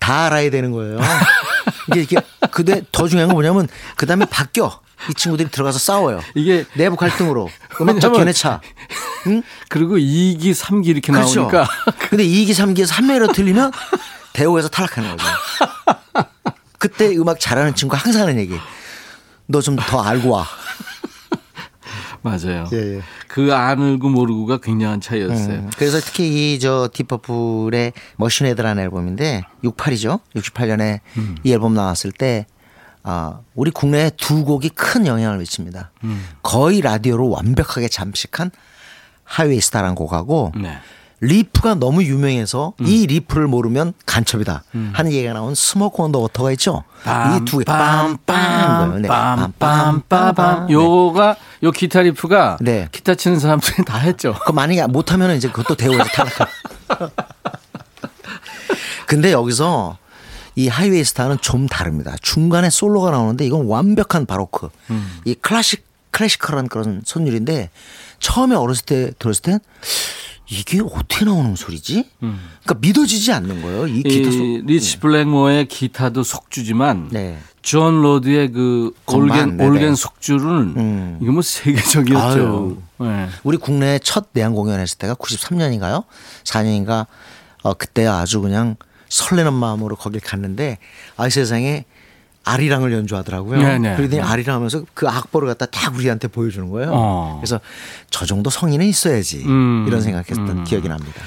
다 0.01 0.27
알아야 0.27 0.51
되는 0.51 0.73
거예요. 0.73 0.99
이게 1.93 2.03
이게 2.03 2.17
근데 2.51 2.83
더 2.91 3.07
중요한 3.07 3.29
건 3.29 3.37
뭐냐면 3.37 3.69
그 3.97 4.07
다음에 4.07 4.25
바뀌어 4.25 4.81
이 5.11 5.15
친구들이 5.15 5.51
들어가서 5.51 5.79
싸워요. 5.79 6.21
이게 6.35 6.65
내부 6.75 6.97
갈등으로 6.97 7.49
음악적 7.81 8.13
견해차. 8.15 8.61
응? 9.27 9.43
그리고 9.69 9.97
2기, 9.97 10.53
3기 10.53 10.87
이렇게 10.87 11.13
그렇죠. 11.13 11.41
나오니까 11.41 11.67
근데 12.11 12.25
2기, 12.25 12.51
3기에서 12.51 12.93
한 12.93 13.07
명이라도 13.07 13.33
틀리면 13.33 13.73
대오에서 14.33 14.69
탈락하는 14.69 15.11
거죠. 15.17 15.25
그때 16.79 17.15
음악 17.17 17.39
잘하는 17.41 17.75
친구 17.75 17.97
항상 17.97 18.23
하는 18.23 18.39
얘기. 18.39 18.57
너 19.47 19.61
좀 19.61 19.77
더 19.77 20.01
알고 20.03 20.31
와. 20.31 20.47
맞아요. 22.23 22.69
예, 22.73 22.97
예. 22.99 23.03
그 23.27 23.53
알고 23.53 24.09
모르고가 24.09 24.59
굉장한 24.59 25.01
차이였어요. 25.01 25.55
음, 25.55 25.71
그래서 25.77 25.99
특히 26.01 26.55
이 26.55 26.59
저 26.61 26.89
딥 26.93 27.18
퍼플의 27.18 27.93
Machine 28.17 28.44
Head라는 28.44 28.83
앨범인데 28.85 29.43
68이죠. 29.65 30.21
68년에 30.37 31.01
음. 31.17 31.37
이 31.43 31.53
앨범 31.53 31.75
나왔을 31.75 32.13
때 32.13 32.47
아, 33.05 33.41
우리 33.55 33.71
국내에 33.71 34.11
두 34.17 34.45
곡이 34.45 34.71
큰 34.71 35.07
영향을 35.07 35.39
미칩니다. 35.39 35.91
음. 36.05 36.25
거의 36.43 36.81
라디오로 36.81 37.31
완벽하게 37.31 37.89
잠식한 37.89 38.51
Highway 39.25 39.61
Star라는 39.61 39.95
곡하고 39.95 40.53
네. 40.57 40.79
리프가 41.25 41.77
너무 41.77 42.03
유명해서 42.03 42.73
음. 42.81 42.87
이 42.87 43.07
리프를 43.07 43.47
모르면 43.47 43.93
간첩이다 44.07 44.65
하는 44.93 45.13
얘기가 45.13 45.33
나온 45.33 45.55
Smoke 45.55 46.03
on 46.03 46.09
the 46.09 46.19
Water가 46.19 46.51
있죠. 46.53 46.83
이 47.05 47.45
두 47.45 47.59
개 47.61 47.65
빰빰 47.65 49.01
네. 49.03 49.09
빰빰빰빰 49.09 50.71
요가 50.71 51.37
요 51.63 51.71
기타 51.71 52.03
리프가 52.03 52.59
네. 52.61 52.89
기타 52.91 53.15
치는 53.15 53.39
사람들이 53.39 53.85
다 53.85 53.99
했죠. 53.99 54.35
그 54.45 54.51
만약에 54.53 54.85
못하면 54.89 55.37
이제 55.37 55.49
그것도 55.49 55.77
대오에서 55.77 56.05
탈락. 56.05 56.33
근데 59.07 59.33
여기서 59.33 59.99
이 60.55 60.69
Highway 60.69 61.05
Star는 61.05 61.39
좀 61.41 61.67
다릅니다. 61.67 62.15
중간에 62.21 62.71
솔로가 62.71 63.11
나오는데 63.11 63.47
이건 63.47 63.67
완벽한 63.67 64.27
바로크. 64.27 64.69
이 65.25 65.35
클래식 65.35 65.87
classical한 66.11 66.69
그런 66.69 67.03
선율인데 67.05 67.71
처음에 68.19 68.55
어렸을 68.55 68.85
때 68.85 69.13
들었을 69.19 69.43
땐 69.43 69.59
이게 70.49 70.81
어떻게 70.81 71.25
나오는 71.25 71.57
소리지? 71.57 72.11
그러니까 72.19 72.75
믿어지지 72.81 73.33
않는 73.33 73.63
거예요. 73.63 73.87
이 73.87 74.03
기타 74.03 74.31
소. 74.31 74.37
이 74.37 74.63
리치 74.67 74.99
블랙모어의 75.01 75.67
기타도 75.67 76.23
속주지만 76.23 77.09
네. 77.11 77.39
존 77.63 78.03
로드의 78.03 78.53
그 78.53 78.93
올겐 79.07 79.57
네네. 79.57 79.67
올겐 79.71 79.95
속주는 79.95 80.75
음. 80.77 81.19
이거 81.23 81.33
뭐 81.33 81.41
세계적이었죠. 81.41 82.77
네. 83.01 83.29
우리 83.45 83.57
국내 83.57 83.99
첫 84.01 84.27
내한 84.33 84.53
공연했을 84.53 84.99
때가 84.99 85.15
93년인가요? 85.15 86.05
4년인가? 86.45 87.07
어, 87.63 87.73
그때 87.75 88.07
아주 88.07 88.41
그냥 88.43 88.77
설레는 89.13 89.53
마음으로 89.53 89.95
거길 89.97 90.21
갔는데 90.21 90.79
아 91.17 91.29
세상에 91.29 91.85
아리랑을 92.45 92.93
연주하더라고요. 92.93 93.61
네네. 93.61 93.97
그러더니 93.97 94.21
아리랑 94.21 94.57
하면서 94.57 94.85
그 94.95 95.07
악보를 95.07 95.47
갖다 95.49 95.67
딱 95.67 95.95
우리한테 95.95 96.29
보여주는 96.29 96.69
거예요. 96.71 96.91
어. 96.93 97.37
그래서 97.41 97.61
저 98.11 98.27
정도 98.27 98.51
성인은 98.51 98.87
있어야지 98.87 99.45
음. 99.47 99.85
이런 99.87 100.01
생각했던 100.01 100.49
음. 100.49 100.65
기억이 100.65 100.89
납니다. 100.89 101.23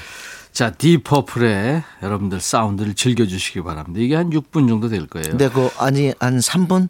자, 0.52 0.70
딥 0.70 0.98
퍼플의 0.98 1.82
여러분들 2.02 2.40
사운드를 2.40 2.94
즐겨주시기 2.94 3.62
바랍니다. 3.62 4.00
이게 4.00 4.16
한 4.16 4.30
6분 4.30 4.68
정도 4.68 4.88
될 4.88 5.06
거예요. 5.06 5.28
근데 5.28 5.48
그 5.48 5.70
아니 5.78 6.12
한 6.18 6.38
3분 6.38 6.88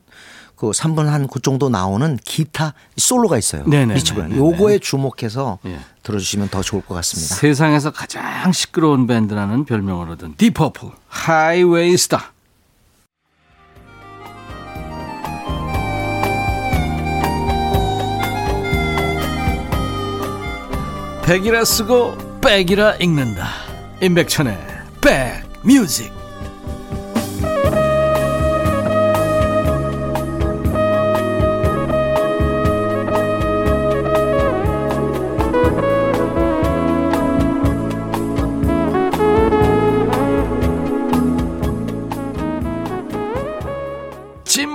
그 0.57 0.71
3분 0.71 1.05
한그 1.05 1.41
정도 1.41 1.69
나오는 1.69 2.19
기타 2.25 2.73
솔로가 2.97 3.37
있어요. 3.37 3.65
리치브랜. 3.65 4.31
네네. 4.31 4.41
요거에 4.41 4.79
주목해서 4.79 5.59
예. 5.67 5.79
들어주시면 6.03 6.49
더 6.49 6.63
좋을 6.63 6.83
것 6.83 6.95
같습니다. 6.97 7.35
세상에서 7.35 7.91
가장 7.91 8.51
시끄러운 8.53 9.07
밴드라는 9.07 9.67
별명을 9.67 10.11
얻은 10.11 10.37
딥 10.39 10.54
퍼플 10.54 10.91
Highway 11.09 11.97
Star. 11.99 12.33
백이라 21.27 21.65
쓰고 21.65 22.41
백이라 22.41 22.95
읽는다. 22.97 23.49
임백천의 24.01 24.57
백뮤직. 25.03 26.16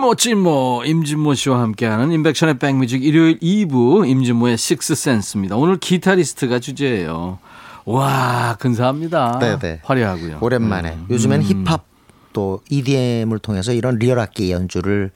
찐모 0.02 0.16
찐모 0.16 0.84
임진모 0.86 1.36
씨와 1.36 1.62
함께하는 1.62 2.12
임백천의 2.12 2.58
백뮤직 2.58 3.04
일요일 3.04 3.38
2부 3.40 4.10
임진모의 4.10 4.58
식스센스입니다. 4.58 5.56
오늘 5.58 5.78
기타리스트가 5.78 6.58
주제예요. 6.58 7.38
와 7.86 8.56
근사합니다. 8.60 9.38
네네. 9.38 9.82
아, 9.84 9.86
화려하고요. 9.86 10.40
오랜만에. 10.42 10.94
음. 10.94 11.06
요즘엔 11.12 11.44
힙합 11.44 11.86
또 12.34 12.62
EDM을 12.70 13.38
통해서 13.38 13.74
이런 13.74 14.00
리얼 14.00 14.18
악기 14.18 14.52
연주를 14.52 15.12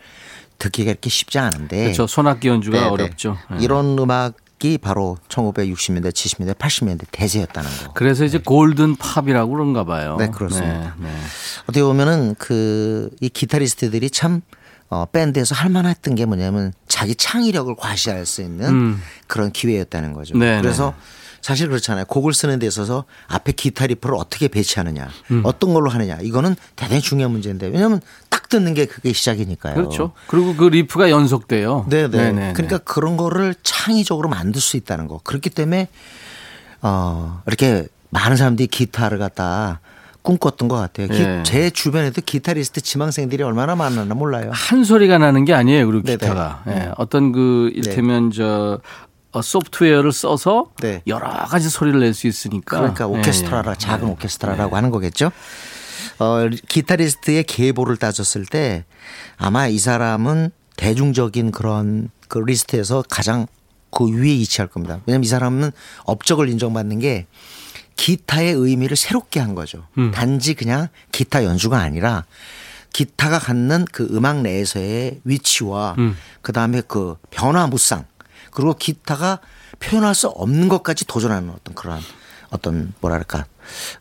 듣기가 0.59 0.91
이렇게 0.91 1.09
쉽지 1.09 1.39
않은데. 1.39 1.85
그렇죠. 1.85 2.05
손악기 2.05 2.47
연주가 2.47 2.77
네네. 2.77 2.89
어렵죠. 2.89 3.37
네. 3.51 3.57
이런 3.61 3.97
음악 3.97 4.35
이 4.63 4.79
바로 4.79 5.17
1960년대, 5.29 6.11
70년대, 6.11 6.55
80년대 6.55 7.05
대세였다는 7.11 7.69
거. 7.85 7.93
그래서 7.93 8.25
이제 8.25 8.39
golden 8.39 8.95
pop이라고 8.95 9.51
그런가 9.51 9.83
봐요. 9.83 10.15
네, 10.17 10.29
그렇습니다. 10.29 10.95
네, 10.99 11.07
네. 11.07 11.15
어떻게 11.63 11.83
보면은 11.83 12.33
그 12.39 13.11
이 13.21 13.29
기타리스트들이 13.29 14.09
참 14.09 14.41
어, 14.89 15.05
밴드에서 15.05 15.55
할 15.55 15.69
만했던 15.69 16.15
게 16.15 16.25
뭐냐면 16.25 16.73
자기 16.87 17.15
창의력을 17.15 17.75
과시할 17.75 18.25
수 18.25 18.41
있는 18.41 18.69
음. 18.69 19.01
그런 19.27 19.51
기회였다는 19.51 20.13
거죠. 20.13 20.37
네, 20.37 20.61
그래서 20.61 20.93
사실 21.41 21.67
그렇잖아요. 21.67 22.05
곡을 22.05 22.33
쓰는 22.33 22.57
데 22.57 22.65
있어서 22.65 23.05
앞에 23.27 23.51
기타 23.51 23.85
riff를 23.85 24.15
어떻게 24.15 24.47
배치하느냐, 24.47 25.07
어떤 25.43 25.73
걸로 25.75 25.91
하느냐, 25.91 26.17
이거는 26.21 26.55
대단히 26.75 27.01
중요한 27.01 27.31
문제인데 27.31 27.67
왜냐하면 27.67 28.01
딱 28.29 28.49
듣는 28.49 28.73
게 28.73 28.85
그게 28.85 29.13
시작이니까요. 29.13 29.75
그렇죠. 29.75 30.13
그리고 30.25 30.55
그 30.55 30.65
riff가 30.65 31.11
연속돼요. 31.11 31.85
네네. 31.87 32.07
네네네. 32.07 32.53
그러니까 32.53 32.79
그런 32.79 33.15
거를 33.15 33.53
창의적으로 33.61 34.27
만들 34.27 34.59
수 34.59 34.75
있다는 34.75 35.07
거. 35.07 35.19
그렇기 35.23 35.51
때문에 35.51 35.87
어 36.81 37.43
이렇게 37.45 37.87
많은 38.09 38.37
사람들이 38.37 38.67
기타를 38.67 39.19
갖다 39.19 39.81
꿈꿨던 40.25 40.67
것 40.67 40.75
같아요. 40.75 41.07
기- 41.07 41.21
예. 41.21 41.43
제 41.45 41.69
주변에도 41.69 42.21
기타리스트 42.25 42.81
지망생들이 42.81 43.43
얼마나 43.43 43.75
많았나 43.75 44.13
몰라요. 44.15 44.49
한 44.53 44.83
소리가 44.83 45.17
나는 45.19 45.45
게 45.45 45.53
아니에요. 45.53 45.85
그리고 45.85 46.03
네네. 46.03 46.17
기타가 46.17 46.63
예, 46.67 46.91
어떤 46.97 47.31
그 47.31 47.71
일테면 47.73 48.31
저 48.31 48.79
어, 49.31 49.41
소프트웨어를 49.41 50.11
써서 50.11 50.71
네. 50.81 51.01
여러 51.07 51.27
가지 51.29 51.69
소리를 51.69 51.99
낼 51.99 52.13
수 52.13 52.27
있으니까. 52.27 52.77
그러니까 52.77 53.05
예, 53.05 53.19
오케스트라라 53.19 53.71
예. 53.71 53.75
작은 53.77 54.07
네. 54.07 54.11
오케스트라라고 54.13 54.75
하는 54.75 54.89
거겠죠. 54.91 55.31
어, 56.19 56.47
기타리스트의 56.69 57.43
계보를 57.43 57.97
따졌을 57.97 58.45
때 58.45 58.85
아마 59.37 59.67
이 59.67 59.77
사람은 59.77 60.51
대중적인 60.77 61.51
그런 61.51 62.09
그 62.27 62.39
리스트에서 62.39 63.03
가장 63.09 63.47
그 63.91 64.07
위에 64.09 64.31
위치할 64.31 64.67
겁니다. 64.67 64.99
왜냐하면 65.05 65.23
이 65.23 65.27
사람은 65.27 65.71
업적을 66.05 66.49
인정받는 66.49 66.99
게 66.99 67.27
기타의 67.95 68.53
의미를 68.53 68.97
새롭게 68.97 69.39
한 69.39 69.55
거죠. 69.55 69.87
음. 69.97 70.11
단지 70.11 70.53
그냥 70.53 70.89
기타 71.11 71.43
연주가 71.43 71.79
아니라 71.79 72.25
기타가 72.91 73.39
갖는 73.39 73.85
그 73.91 74.07
음악 74.11 74.41
내에서의 74.41 75.21
위치와 75.23 75.95
음. 75.97 76.17
그 76.41 76.53
다음에 76.53 76.81
그 76.87 77.15
변화무쌍 77.31 78.05
그리고 78.51 78.73
기타가 78.73 79.39
표현할 79.79 80.15
수 80.15 80.27
없는 80.27 80.69
것까지 80.69 81.05
도전하는 81.05 81.49
어떤 81.49 81.75
그런 81.75 81.99
어떤 82.49 82.93
뭐랄까 83.01 83.45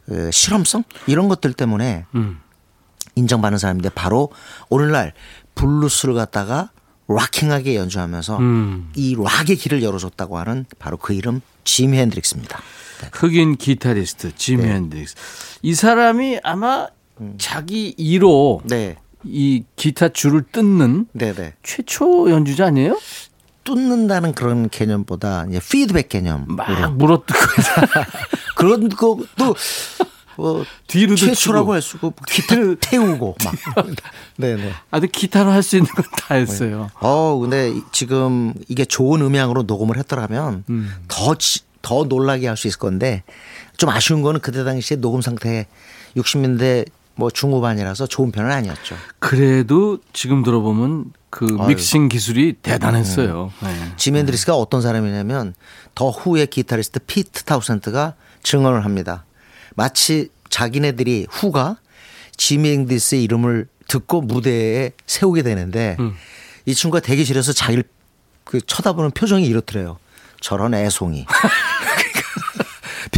그 0.07 0.31
실험성 0.31 0.85
이런 1.07 1.29
것들 1.29 1.53
때문에 1.53 2.07
음. 2.15 2.41
인정받는 3.17 3.59
사람인데 3.59 3.91
바로 3.91 4.31
오늘날 4.69 5.13
블루스를 5.55 6.15
갖다가 6.15 6.71
rocking하게 7.09 7.77
연주하면서 7.77 8.39
음. 8.39 8.91
이 8.95 9.17
락의 9.17 9.57
길을 9.57 9.83
열어줬다고 9.83 10.39
하는 10.39 10.65
바로 10.79 10.97
그 10.97 11.13
이름 11.13 11.41
지미 11.65 11.99
핸드릭스입니다. 11.99 12.61
네. 13.05 13.11
흑인 13.13 13.57
기타리스트 13.57 14.35
지미 14.37 14.61
핸드릭스. 14.63 15.15
이 15.63 15.75
사람이 15.75 16.41
아마 16.43 16.89
자기 17.39 17.95
2로 17.99 18.61
네, 18.65 18.97
이 19.25 19.65
기타 19.77 20.09
줄을 20.09 20.43
뜯는 20.51 21.07
네, 21.13 21.33
네. 21.33 21.55
최초 21.63 22.31
연주자 22.31 22.67
아니에요? 22.67 22.99
뚫는다는 23.65 24.33
그런 24.35 24.69
개념보다 24.69 25.47
이제 25.49 25.59
피드백 25.71 26.09
개념. 26.11 26.45
막 26.49 26.95
물어뜯고 26.97 27.39
그런 28.57 28.89
것도 28.91 29.55
뭐 30.37 30.65
뒤로도 30.89 31.17
최초라고. 31.17 31.73
할수 31.73 31.97
있고 31.97 32.13
기타 32.29 32.57
태우고 32.81 33.37
막. 33.45 33.55
네네. 34.37 34.71
아, 34.91 35.01
근데 35.01 35.07
기타로 35.07 35.51
할 35.51 35.63
수 35.63 35.77
있는 35.77 35.89
건 35.93 36.05
다 36.27 36.35
했어요. 36.35 36.91
어 37.01 37.39
근데 37.39 37.71
이- 37.71 37.83
지금 37.93 38.53
이게 38.69 38.85
좋은 38.85 39.23
음향으로 39.23 39.63
녹음을 39.63 39.97
했더라면 39.99 40.65
음. 40.69 40.93
더 41.09 41.35
더 41.85 42.05
놀라게 42.05 42.49
할 42.49 42.57
수 42.57 42.67
있을 42.67 42.79
건데 42.79 43.23
좀 43.77 43.91
아쉬운 43.91 44.23
거는 44.23 44.41
그때 44.41 44.65
당시에 44.65 44.97
녹음 44.97 45.21
상태 45.21 45.67
60년대 46.17 46.87
뭐 47.17 47.31
중후반이라서 47.31 48.07
좋은 48.07 48.33
편은 48.33 48.51
아니었죠. 48.51 48.97
그래도 49.21 49.99
지금 50.13 50.43
들어보면 50.43 51.13
그 51.31 51.45
믹싱 51.45 52.09
기술이 52.09 52.55
대단했어요. 52.63 53.53
음. 53.63 53.67
네. 53.67 53.93
지미 53.97 54.19
핸드릭스가 54.21 54.57
어떤 54.57 54.81
사람이냐면 54.83 55.55
더 55.95 56.11
후의 56.11 56.47
기타리스트 56.49 57.01
피트 57.07 57.45
타운센드가 57.45 58.15
증언을 58.43 58.85
합니다. 58.85 59.25
마치 59.75 60.29
자기네들이 60.51 61.27
후가 61.31 61.77
지미 62.37 62.71
핸드릭스의 62.71 63.23
이름을 63.25 63.67
듣고 63.89 64.23
무대에 64.23 64.93
세우게 65.07 65.43
되는데 65.43 65.97
이 66.67 66.75
친구가 66.75 67.01
대기실에서 67.01 67.53
자기를 67.53 67.85
그 68.45 68.61
쳐다보는 68.61 69.11
표정이 69.13 69.45
이렇더래요. 69.47 69.99
저런 70.41 70.75
애송이. 70.75 71.27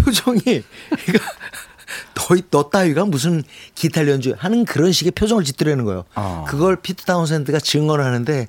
표정이 0.07 0.41
그러니까 1.05 1.33
너, 2.15 2.37
너 2.51 2.71
따위가 2.71 3.05
무슨 3.05 3.43
기타 3.75 4.07
연주 4.09 4.35
하는 4.37 4.65
그런 4.65 4.93
식의 4.93 5.13
표정을 5.13 5.45
짓더라는 5.45 5.85
거예요. 5.85 6.05
아. 6.15 6.45
그걸 6.49 6.77
피트 6.77 7.05
타운센드가 7.05 7.59
증언을 7.61 8.05
하는데 8.05 8.49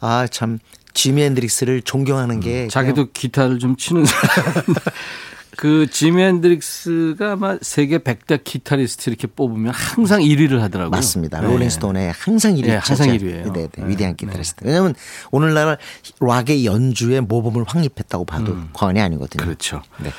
아 0.00 0.26
참 0.30 0.58
지미 0.94 1.22
핸드릭스를 1.22 1.82
존경하는 1.82 2.40
게 2.40 2.64
음, 2.64 2.68
자기도 2.68 3.12
기타를 3.12 3.58
좀 3.58 3.76
치는 3.76 4.04
사람. 4.04 4.64
그 5.56 5.86
지미 5.90 6.22
핸드릭스가 6.22 7.32
아마 7.32 7.58
세계 7.60 7.98
100대 7.98 8.42
기타리스트 8.44 9.10
이렇게 9.10 9.26
뽑으면 9.26 9.72
항상 9.74 10.20
1위를 10.20 10.58
하더라고요. 10.60 10.90
맞습니다. 10.90 11.40
네. 11.40 11.46
롤링스톤에 11.48 12.12
항상 12.16 12.54
1위. 12.54 12.66
네, 12.66 12.76
항상 12.76 13.08
1위예요. 13.08 13.52
네, 13.52 13.68
네, 13.70 13.88
위대한 13.88 14.16
기타리스트. 14.16 14.64
왜냐하면 14.64 14.94
오늘날 15.30 15.76
락의 16.20 16.64
연주에 16.64 17.20
모범을 17.20 17.64
확립했다고 17.66 18.24
봐도 18.24 18.56
과언이 18.72 19.00
아니거든요. 19.00 19.42
음. 19.42 19.44
그렇죠. 19.44 19.82
네. 19.98 20.10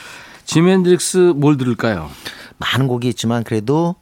지미 0.46 0.72
앤드릭스 0.72 1.34
뭘 1.36 1.58
들을까요? 1.58 2.10
많은 2.58 2.88
곡이 2.88 3.08
있지만 3.10 3.44
그래도 3.44 3.96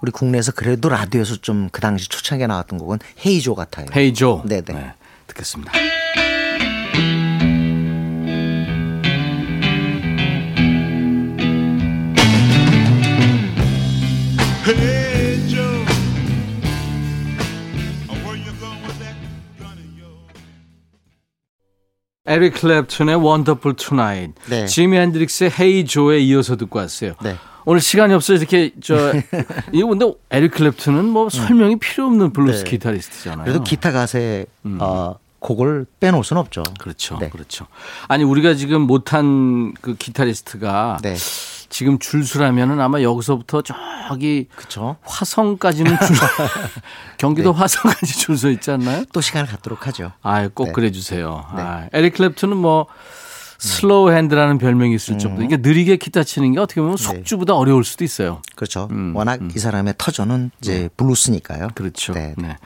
우리 0.00 0.10
국내에서 0.10 0.52
그래도 0.52 0.88
라디오에서 0.88 1.36
좀 1.36 1.68
그 1.72 1.80
당시 1.80 2.08
초창기에 2.08 2.46
나왔던 2.46 2.78
곡은 2.78 2.98
헤이조 3.24 3.54
같아요. 3.54 3.86
헤이조. 3.94 4.42
네네. 4.46 4.94
듣겠습니다. 5.28 5.72
Hey 14.64 15.01
에릭 22.24 22.54
클랩튼의 22.54 23.20
Wonderful 23.24 23.76
Tonight, 23.76 24.34
네. 24.48 24.66
지미 24.66 24.96
핸드릭스의 24.96 25.50
Hey 25.58 25.84
Joe에 25.84 26.20
이어서 26.20 26.56
듣고 26.56 26.78
왔어요. 26.78 27.14
네. 27.20 27.36
오늘 27.64 27.80
시간이 27.80 28.14
없어서 28.14 28.38
이렇게 28.38 28.70
저 28.80 29.12
이거 29.72 29.88
근데 29.88 30.12
에릭 30.30 30.52
클랩튼은 30.52 31.04
뭐 31.06 31.28
설명이 31.28 31.76
필요 31.80 32.06
없는 32.06 32.32
블루스 32.32 32.64
네. 32.64 32.70
기타리스트잖아요. 32.70 33.44
그래도 33.44 33.64
기타 33.64 33.90
가세 33.90 34.46
어, 34.78 35.16
곡을 35.40 35.86
빼놓을 35.98 36.22
수는 36.22 36.40
없죠. 36.40 36.62
그렇죠, 36.78 37.18
네. 37.18 37.28
그렇죠. 37.28 37.66
아니 38.06 38.22
우리가 38.22 38.54
지금 38.54 38.82
못한 38.82 39.74
그 39.80 39.96
기타리스트가 39.96 40.98
네. 41.02 41.16
지금 41.72 41.98
줄 41.98 42.13
서라면은 42.13 42.80
아마 42.80 43.00
여기서부터 43.00 43.62
저기 43.62 44.46
그렇죠. 44.54 44.96
화성까지는 45.02 45.96
줄 45.98 46.16
경기도 47.16 47.52
화성까지 47.54 48.18
줄 48.18 48.36
서 48.36 48.50
있지 48.50 48.70
않나요? 48.70 49.04
또 49.12 49.22
시간을 49.22 49.48
갖도록 49.48 49.86
하죠. 49.86 50.12
아, 50.22 50.48
꼭 50.48 50.66
네. 50.66 50.72
그래 50.72 50.90
주세요. 50.90 51.44
아, 51.48 51.86
에릭 51.94 52.14
클랩튼은 52.16 52.54
뭐 52.56 52.86
slow 53.58 54.10
hand라는 54.12 54.58
별명이 54.58 54.94
있을 54.96 55.18
정도. 55.18 55.42
이게 55.42 55.56
느리게 55.56 55.96
기타 55.96 56.24
치는 56.24 56.52
게 56.52 56.60
어떻게 56.60 56.80
보면 56.82 56.96
속주보다 56.98 57.54
어려울 57.54 57.84
수도 57.84 58.04
있어요. 58.04 58.42
그렇죠. 58.54 58.88
워낙 59.14 59.40
이 59.54 59.58
사람의 59.58 59.94
터전은 59.96 60.50
이제 60.60 60.90
블루스니까요. 60.98 61.68
그렇죠. 61.74 62.12
네. 62.12 62.34
네. 62.36 62.56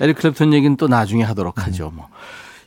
에릭 0.00 0.18
클랩튼 0.18 0.52
얘기는 0.52 0.76
또 0.76 0.86
나중에 0.86 1.24
하도록 1.24 1.66
하죠. 1.66 1.90
뭐 1.94 2.08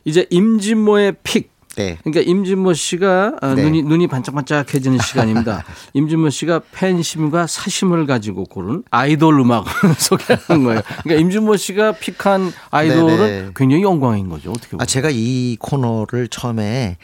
이제 0.04 0.26
임진모의 0.30 1.16
pick. 1.22 1.55
네. 1.76 1.98
그러니까 2.02 2.22
임진모 2.22 2.72
씨가 2.72 3.34
어, 3.40 3.54
네. 3.54 3.62
눈이 3.62 3.82
눈이 3.82 4.06
반짝반짝해지는 4.08 4.98
시간입니다. 4.98 5.62
임진모 5.92 6.30
씨가 6.30 6.62
팬심과 6.72 7.46
사심을 7.46 8.06
가지고 8.06 8.44
고른 8.44 8.82
아이돌 8.90 9.38
음악을 9.40 9.70
소개하는 9.96 10.64
거예요. 10.64 10.80
그러니까 11.02 11.20
임진모 11.20 11.56
씨가 11.56 11.92
pick한 11.92 12.52
아이돌은 12.70 13.16
네네. 13.16 13.50
굉장히 13.54 13.82
영광인 13.82 14.28
거죠. 14.28 14.50
어떻게 14.50 14.70
보면. 14.70 14.82
아, 14.82 14.86
제가 14.86 15.10
이 15.12 15.56
코너를 15.60 16.28
처음에 16.28 16.96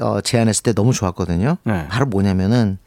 어, 0.00 0.20
제안했을 0.20 0.62
때 0.62 0.72
너무 0.72 0.92
좋았거든요. 0.92 1.56
네. 1.64 1.86
바로 1.88 2.06
뭐냐면은 2.06 2.78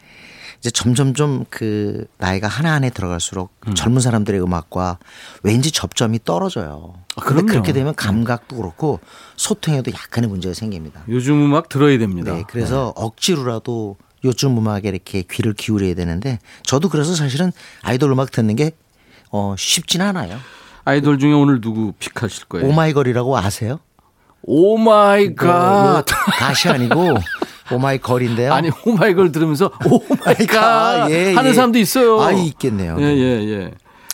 이제 0.60 0.70
점점점 0.72 1.46
그 1.50 2.06
나이가 2.18 2.48
하나 2.48 2.74
안에 2.74 2.90
들어갈수록 2.90 3.52
젊은 3.76 4.02
사람들의 4.02 4.42
음악과 4.42 5.00
왠지 5.44 5.72
접점이 5.72 6.20
떨어져요. 6.26 6.96
아, 7.16 7.22
그런데. 7.22 7.52
그렇게 7.54 7.72
되면 7.72 7.96
감각도 7.96 8.58
그렇고 8.58 9.00
소통에도 9.38 9.92
약간의 9.92 10.30
문제가 10.30 10.54
생깁니다. 10.54 11.02
요즘 11.08 11.46
음악 11.46 11.70
들어야 11.70 11.98
됩니다. 11.98 12.34
네, 12.34 12.44
그래서 12.50 12.92
억지로라도 12.98 13.96
요즘 14.26 14.58
음악에 14.58 14.90
이렇게 14.90 15.22
귀를 15.30 15.54
기울여야 15.54 15.96
되는데 15.96 16.40
저도 16.64 16.90
그래서 16.90 17.16
사실은 17.16 17.54
아이돌 17.82 18.12
음악 18.12 18.32
듣는 18.32 18.58
게 18.58 18.72
어, 19.32 19.56
쉽진 19.58 20.02
않아요. 20.02 20.38
아이돌 20.84 21.20
중에 21.20 21.32
오늘 21.32 21.62
누구 21.62 21.94
pick하실 22.00 22.46
거예요? 22.46 22.68
오마이걸이라고 22.68 23.38
아세요? 23.38 23.80
Oh 24.42 24.78
my 24.78 25.36
God. 25.36 26.04
갓이 26.38 26.68
아니고 26.70 27.16
오마이걸인데요. 27.72 28.54
아니 28.54 28.70
오마이걸 28.86 29.32
들으면서 29.32 29.72
oh 29.86 30.02
my 30.26 30.46
God 30.48 31.10
예, 31.12 31.34
하는 31.34 31.52
예. 31.52 31.54
사람도 31.54 31.80
있어요. 31.80 32.20
아, 32.22 32.32
있겠네요. 32.32 32.98
예, 33.00 33.04
예, 33.06 33.50
예. 33.50 33.72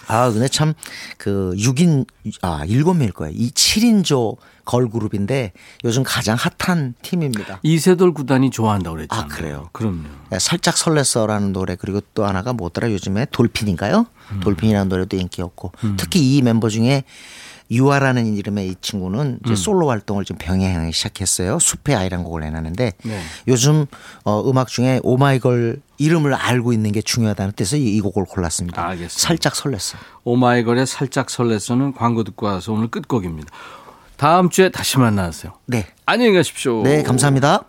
아, 0.07 0.29
근데 0.31 0.47
참 0.47 0.73
그 1.17 1.53
6인 1.57 2.05
아, 2.43 2.63
7명일 2.67 3.11
거예요. 3.13 3.33
이 3.35 3.49
7인조 3.49 4.37
걸그룹인데 4.65 5.53
요즘 5.83 6.03
가장 6.03 6.37
핫한 6.59 6.93
팀입니다. 7.01 7.59
이세돌 7.63 8.13
구단이 8.13 8.49
좋아한다고 8.51 8.95
그랬잖아요. 8.97 9.25
아, 9.25 9.27
그래요? 9.27 9.69
그럼요. 9.71 10.03
살짝 10.39 10.75
설렜어라는 10.75 11.51
노래 11.51 11.75
그리고 11.75 12.01
또 12.13 12.25
하나가 12.25 12.53
뭐더라 12.53 12.91
요즘에 12.91 13.25
돌핀인가요? 13.31 14.05
음. 14.31 14.39
돌핀이라는 14.41 14.89
노래도 14.89 15.17
인기였고 15.17 15.71
특히 15.97 16.35
이 16.35 16.41
멤버 16.43 16.69
중에 16.69 17.03
유아라는 17.71 18.35
이름의 18.35 18.67
이 18.67 18.75
친구는 18.81 19.39
이제 19.45 19.55
솔로 19.55 19.89
활동을 19.89 20.25
좀 20.25 20.37
병행하기 20.37 20.91
시작했어요. 20.91 21.59
숲의 21.59 21.95
아이라는 21.95 22.23
곡을 22.23 22.41
내놨는데 22.41 22.93
네. 23.03 23.21
요즘 23.47 23.85
어, 24.23 24.47
음악 24.49 24.67
중에 24.67 24.99
오마이걸 25.03 25.81
이름을 25.97 26.33
알고 26.33 26.73
있는 26.73 26.91
게 26.91 27.01
중요하다는 27.01 27.53
뜻에서 27.53 27.77
이, 27.77 27.95
이 27.95 28.01
곡을 28.01 28.25
골랐습니다. 28.25 28.85
알겠습니다. 28.85 29.15
살짝 29.15 29.53
설렜어. 29.53 29.97
오마이걸의 30.23 30.85
살짝 30.85 31.29
설레서는 31.29 31.93
광고 31.93 32.23
듣고 32.23 32.45
와서 32.45 32.73
오늘 32.73 32.87
끝곡입니다. 32.89 33.49
다음 34.17 34.49
주에 34.49 34.69
다시 34.69 34.97
만나세요. 34.97 35.53
네. 35.65 35.87
안녕히 36.05 36.33
가십시오. 36.33 36.83
네, 36.83 37.03
감사합니다. 37.03 37.65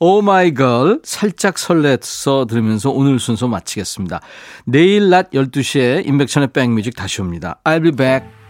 오마이걸 0.00 1.00
살짝 1.04 1.54
설렜어 1.54 2.46
들으면서 2.48 2.90
오늘 2.90 3.18
순서 3.18 3.48
마치겠습니다. 3.48 4.20
내일 4.66 5.08
낮 5.08 5.30
12시에 5.30 6.06
인백천의 6.06 6.48
백뮤직 6.48 6.96
다시 6.96 7.22
옵니다. 7.22 7.60
I'll 7.64 7.82
be 7.82 7.92
back. 7.92 8.43